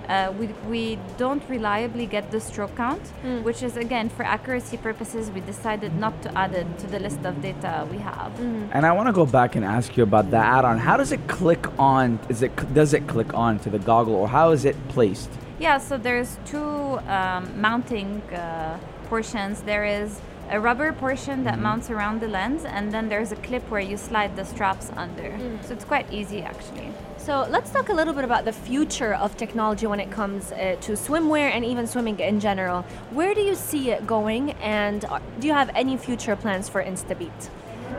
uh, 0.09 0.33
we, 0.40 0.48
we 0.68 0.98
don't 1.16 1.48
reliably 1.48 2.07
get 2.07 2.33
the 2.33 2.40
stroke 2.40 2.74
count, 2.74 3.07
which 3.44 3.62
is 3.62 3.77
again 3.77 4.09
for 4.09 4.24
accuracy 4.24 4.77
purposes, 4.77 5.31
we 5.31 5.40
decided 5.42 5.94
not 5.94 6.20
to 6.24 6.37
add 6.37 6.53
it 6.53 6.66
to 6.81 6.88
the 6.88 6.98
list 6.98 7.24
of 7.24 7.40
data 7.40 7.87
we 7.92 7.98
have. 7.98 8.33
And 8.72 8.85
I 8.85 8.90
want 8.90 9.07
to 9.07 9.12
go 9.12 9.24
back 9.24 9.55
and 9.55 9.64
ask 9.64 9.96
you 9.96 10.03
about 10.03 10.33
the 10.33 10.38
add-on. 10.38 10.79
How 10.79 10.96
does 10.96 11.12
it 11.12 11.29
click 11.29 11.64
on? 11.79 12.18
Is 12.29 12.42
it 12.42 12.74
does 12.74 12.92
it 12.92 13.07
click 13.07 13.35
on 13.35 13.61
to 13.61 13.70
the 13.70 13.79
goggle, 13.79 14.16
or 14.16 14.27
how 14.27 14.50
is 14.50 14.64
it 14.64 14.77
placed? 14.88 15.31
Yeah, 15.61 15.79
so 15.79 15.97
there's 15.97 16.37
two 16.47 16.99
um, 17.07 17.61
mounting 17.61 18.21
uh, 18.33 18.79
portions. 19.09 19.62
There 19.62 19.85
is 19.85 20.21
a 20.51 20.59
rubber 20.61 20.93
portion 20.93 21.45
that 21.45 21.59
mounts 21.59 21.90
around 21.90 22.21
the 22.21 22.29
lens, 22.29 22.64
and 22.64 22.93
then 22.93 23.09
there's 23.09 23.33
a 23.33 23.37
clip 23.37 23.62
where 23.71 23.81
you 23.81 23.97
slide 23.97 24.37
the 24.37 24.45
straps 24.45 24.90
under. 24.97 25.33
So 25.62 25.73
it's 25.73 25.85
quite 25.85 26.12
easy 26.12 26.43
actually. 26.43 26.90
So 27.17 27.47
let's 27.49 27.71
talk 27.71 27.88
a 27.88 27.95
little 27.95 28.12
bit 28.12 28.25
about 28.25 28.45
the 28.45 28.53
future 28.53 29.14
of 29.14 29.37
technology 29.37 29.87
when 29.87 30.01
it 30.01 30.11
comes 30.11 30.53
uh, 30.53 30.77
to 30.83 30.93
swimwear 30.93 31.51
and 31.51 31.64
even 31.64 31.87
swimming 31.87 32.19
in 32.19 32.40
general. 32.40 32.83
Where 33.12 33.33
do 33.35 33.40
you 33.40 33.55
see 33.55 33.90
it 33.90 34.07
going, 34.07 34.51
and 34.61 35.05
uh, 35.07 35.21
do 35.40 35.47
you 35.47 35.55
have 35.55 35.71
any 35.75 35.97
future 35.97 36.37
plans 36.37 36.69
for 36.69 36.85
Instabeat? 36.85 37.49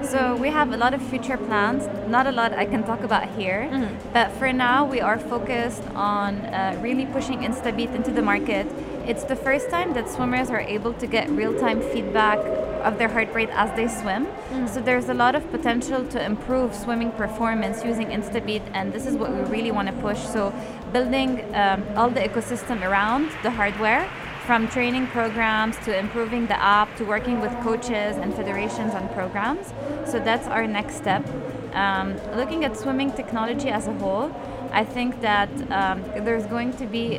So 0.03 0.36
we 0.36 0.49
have 0.49 0.71
a 0.71 0.77
lot 0.77 0.93
of 0.93 1.01
future 1.01 1.38
plans. 1.38 1.88
Not 2.08 2.27
a 2.27 2.31
lot 2.31 2.53
I 2.53 2.65
can 2.65 2.84
talk 2.84 3.01
about 3.03 3.29
here, 3.36 3.69
but 4.13 4.31
for 4.34 4.53
now 4.53 4.86
we 4.86 5.01
are 5.01 5.17
focused 5.17 5.84
on 5.95 6.38
uh, 6.38 6.77
really 6.81 7.05
pushing 7.08 7.39
InstaBeat 7.39 7.93
into 7.95 8.12
the 8.12 8.21
market. 8.21 8.67
It's 9.08 9.23
the 9.23 9.36
first 9.36 9.69
time 9.69 9.93
that 9.93 10.10
swimmers 10.10 10.49
are 10.49 10.60
able 10.60 10.93
to 10.93 11.08
get 11.08 11.29
real-time 11.29 11.81
feedback 11.81 12.39
of 12.84 12.97
their 12.99 13.08
heart 13.10 13.34
rate 13.34 13.49
as 13.51 13.75
they 13.75 13.88
swim. 13.88 14.27
So 14.67 14.79
there's 14.79 15.10
a 15.10 15.13
lot 15.13 15.36
of 15.36 15.49
potential 15.51 16.05
to 16.08 16.23
improve 16.23 16.73
swimming 16.75 17.12
performance 17.12 17.84
using 17.84 18.08
InstaBeat, 18.08 18.62
and 18.73 18.93
this 18.93 19.05
is 19.08 19.15
what 19.15 19.31
we 19.31 19.41
really 19.41 19.71
want 19.71 19.88
to 19.88 19.93
push. 20.01 20.19
So 20.19 20.53
building 20.93 21.43
um, 21.55 21.84
all 21.95 22.10
the 22.10 22.21
ecosystem 22.21 22.88
around 22.88 23.31
the 23.43 23.51
hardware 23.51 24.10
from 24.45 24.67
training 24.67 25.08
programs 25.08 25.75
to 25.86 25.97
improving 25.97 26.45
the 26.47 26.60
app 26.62 26.95
to 26.97 27.03
working 27.03 27.41
with 27.41 27.51
coaches 27.62 28.17
and 28.17 28.34
federations 28.34 28.93
on 28.93 29.10
programs. 29.10 29.73
So 30.05 30.19
that's 30.19 30.47
our 30.47 30.67
next 30.67 30.97
step. 30.97 31.27
Um, 31.73 32.15
looking 32.36 32.63
at 32.63 32.77
swimming 32.77 33.12
technology 33.12 33.69
as 33.69 33.88
a 33.88 33.93
whole, 33.93 34.31
I 34.71 34.84
think 34.84 35.21
that 35.21 35.49
um, 35.71 36.03
there's 36.23 36.45
going 36.45 36.73
to 36.77 36.86
be 36.86 37.15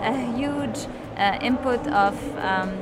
a 0.00 0.34
huge 0.36 0.86
uh, 1.16 1.38
input 1.42 1.86
of 1.88 2.14
um, 2.38 2.72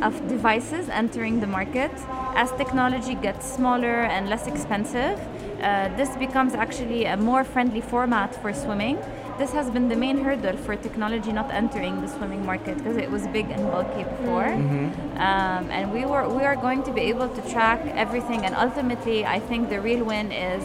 of 0.00 0.26
devices 0.26 0.88
entering 0.88 1.40
the 1.40 1.46
market. 1.46 1.92
As 2.34 2.50
technology 2.52 3.14
gets 3.14 3.46
smaller 3.46 4.02
and 4.14 4.28
less 4.28 4.46
expensive, 4.46 5.20
uh, 5.60 5.94
this 5.96 6.16
becomes 6.16 6.54
actually 6.54 7.04
a 7.04 7.16
more 7.16 7.44
friendly 7.44 7.80
format 7.80 8.34
for 8.40 8.52
swimming. 8.52 8.96
This 9.38 9.52
has 9.52 9.70
been 9.70 9.88
the 9.88 9.96
main 9.96 10.18
hurdle 10.18 10.56
for 10.58 10.76
technology 10.76 11.32
not 11.32 11.50
entering 11.50 12.00
the 12.00 12.06
swimming 12.06 12.44
market 12.44 12.76
because 12.76 12.96
it 12.96 13.10
was 13.10 13.26
big 13.28 13.50
and 13.50 13.70
bulky 13.70 14.04
before. 14.04 14.48
Um, 15.16 15.70
and 15.70 15.92
we 15.92 16.04
were 16.04 16.28
we 16.28 16.42
are 16.44 16.56
going 16.56 16.82
to 16.84 16.92
be 16.92 17.00
able 17.12 17.28
to 17.28 17.42
track 17.50 17.80
everything. 18.04 18.44
And 18.44 18.54
ultimately, 18.54 19.24
I 19.24 19.40
think 19.40 19.70
the 19.70 19.80
real 19.80 20.04
win 20.04 20.30
is 20.32 20.62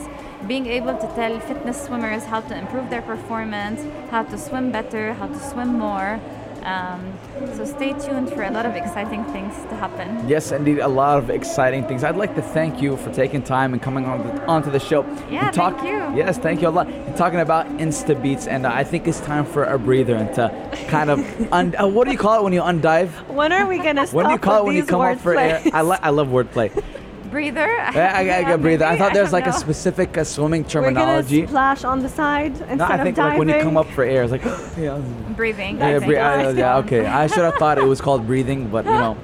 being 0.47 0.67
able 0.67 0.95
to 0.95 1.07
tell 1.15 1.39
fitness 1.39 1.85
swimmers 1.85 2.23
how 2.25 2.41
to 2.41 2.57
improve 2.57 2.89
their 2.89 3.01
performance, 3.01 3.79
how 4.11 4.23
to 4.23 4.37
swim 4.37 4.71
better, 4.71 5.13
how 5.13 5.27
to 5.27 5.39
swim 5.39 5.79
more. 5.79 6.19
Um, 6.67 7.13
so 7.55 7.63
stay 7.63 7.93
tuned 7.93 8.29
for 8.33 8.43
a 8.43 8.51
lot 8.51 8.65
of 8.65 8.75
exciting 8.75 9.23
things 9.25 9.53
to 9.69 9.75
happen. 9.75 10.27
Yes, 10.27 10.51
indeed, 10.51 10.79
a 10.79 10.87
lot 10.87 11.17
of 11.17 11.29
exciting 11.29 11.87
things. 11.87 12.03
I'd 12.03 12.17
like 12.17 12.35
to 12.35 12.41
thank 12.41 12.81
you 12.81 12.97
for 12.97 13.09
taking 13.13 13.41
time 13.41 13.71
and 13.71 13.81
coming 13.81 14.03
on 14.05 14.27
the, 14.27 14.45
onto 14.47 14.69
the 14.69 14.79
show. 14.79 15.05
Yeah, 15.31 15.49
talk, 15.51 15.77
thank 15.79 15.87
you. 15.87 16.17
Yes, 16.17 16.37
thank 16.37 16.61
you 16.61 16.67
a 16.67 16.69
lot. 16.69 16.87
And 16.87 17.15
talking 17.15 17.39
about 17.39 17.67
Insta 17.77 18.21
Beats, 18.21 18.47
and 18.47 18.65
uh, 18.65 18.71
I 18.73 18.83
think 18.83 19.07
it's 19.07 19.21
time 19.21 19.45
for 19.45 19.63
a 19.63 19.79
breather 19.79 20.15
and 20.15 20.33
to 20.35 20.69
kind 20.89 21.09
of 21.09 21.19
un- 21.53 21.73
uh, 21.79 21.87
what 21.87 22.03
do 22.03 22.11
you 22.11 22.17
call 22.17 22.37
it 22.37 22.43
when 22.43 22.51
you 22.51 22.61
undive? 22.61 23.11
When 23.29 23.53
are 23.53 23.65
we 23.65 23.77
gonna 23.77 24.05
stop 24.05 24.15
What 24.15 24.25
do 24.25 24.33
you 24.33 24.37
call 24.37 24.63
it 24.63 24.65
when 24.65 24.75
you 24.75 24.85
come 24.85 24.99
up 24.99 25.19
for 25.19 25.37
air? 25.37 25.61
I, 25.71 25.83
li- 25.83 25.99
I 26.01 26.09
love 26.09 26.27
wordplay. 26.27 26.69
Breather. 27.31 27.79
I, 27.79 28.29
I, 28.29 28.53
I 28.53 28.55
breather. 28.57 28.85
I 28.85 28.97
thought 28.97 29.13
there's 29.13 29.31
don't 29.31 29.39
like 29.41 29.47
a 29.47 29.53
specific 29.53 30.17
uh, 30.17 30.23
swimming 30.23 30.63
We're 30.63 30.69
terminology. 30.69 31.37
gonna 31.41 31.47
splash 31.49 31.83
on 31.83 31.99
the 31.99 32.09
side 32.09 32.51
instead 32.53 32.77
No, 32.77 32.85
I 32.85 33.03
think 33.03 33.17
of 33.17 33.25
like 33.25 33.37
when 33.39 33.49
you 33.49 33.59
come 33.61 33.77
up 33.77 33.87
for 33.91 34.03
air, 34.03 34.23
it's 34.23 34.31
like 34.31 34.43
yeah. 34.77 34.97
breathing. 35.35 35.77
Yeah, 35.77 35.87
I 35.87 35.99
bre- 35.99 36.17
I- 36.19 36.49
yeah, 36.51 36.77
okay. 36.77 37.05
I 37.05 37.27
should 37.27 37.43
have 37.43 37.55
thought 37.55 37.77
it 37.77 37.83
was 37.85 38.01
called 38.01 38.25
breathing, 38.25 38.67
but 38.69 38.85
you 38.85 38.91
know, 39.03 39.17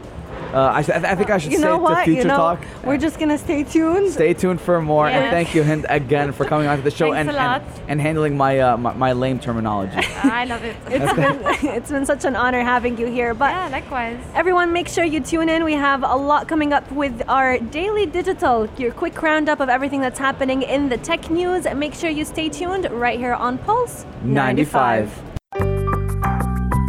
I, 0.54 0.84
th- 0.84 1.04
I 1.04 1.16
think 1.16 1.30
I 1.30 1.38
should 1.38 1.52
You 1.52 1.58
say 1.60 1.64
know 1.66 1.76
it 1.76 1.78
to 1.78 1.84
what? 1.84 2.04
future 2.06 2.22
You 2.22 2.28
know, 2.28 2.38
talk. 2.38 2.66
we're 2.84 2.98
just 2.98 3.20
gonna 3.20 3.38
stay 3.38 3.64
tuned. 3.64 4.12
Stay 4.12 4.34
tuned 4.34 4.62
for 4.62 4.82
more, 4.82 5.08
and 5.08 5.30
thank 5.32 5.54
you, 5.56 5.64
Hind, 5.64 5.86
again 5.90 6.32
for 6.32 6.46
coming 6.46 6.68
onto 6.68 6.84
the 6.84 6.92
show 6.92 7.14
and, 7.14 7.30
a 7.30 7.34
lot. 7.34 7.62
and 7.62 7.84
and 7.94 8.02
handling 8.02 8.38
my, 8.38 8.60
uh, 8.60 8.78
my 8.78 8.94
my 8.94 9.14
lame 9.14 9.40
terminology. 9.40 9.98
I 10.24 10.46
love 10.46 10.64
it. 10.64 10.76
It's 10.88 11.14
been 11.22 11.40
it's 11.78 11.92
been 11.92 12.06
such 12.06 12.26
an 12.26 12.36
honor 12.36 12.62
having 12.62 12.98
you 12.98 13.08
here. 13.08 13.34
But 13.34 13.52
yeah, 13.52 13.68
likewise. 13.70 14.20
Everyone, 14.36 14.72
make 14.74 14.88
sure 14.88 15.04
you 15.04 15.20
tune 15.20 15.50
in. 15.50 15.64
We 15.64 15.74
have 15.74 16.04
a 16.04 16.16
lot 16.16 16.48
coming 16.48 16.74
up 16.74 16.90
with 16.92 17.22
our 17.28 17.58
daily 17.60 18.06
digital, 18.06 18.68
your 18.78 18.92
quick 18.92 19.22
roundup 19.22 19.60
of 19.60 19.70
everything 19.70 20.02
that's 20.02 20.20
happening 20.20 20.62
in 20.64 20.90
the 20.90 20.98
tech 20.98 21.30
news. 21.30 21.66
Make 21.76 21.94
sure 21.94 22.10
you 22.10 22.26
stay 22.26 22.50
tuned 22.50 22.90
right 22.92 23.20
here 23.20 23.34
on 23.34 23.58
Pulse 23.60 24.06
95. 24.24 25.33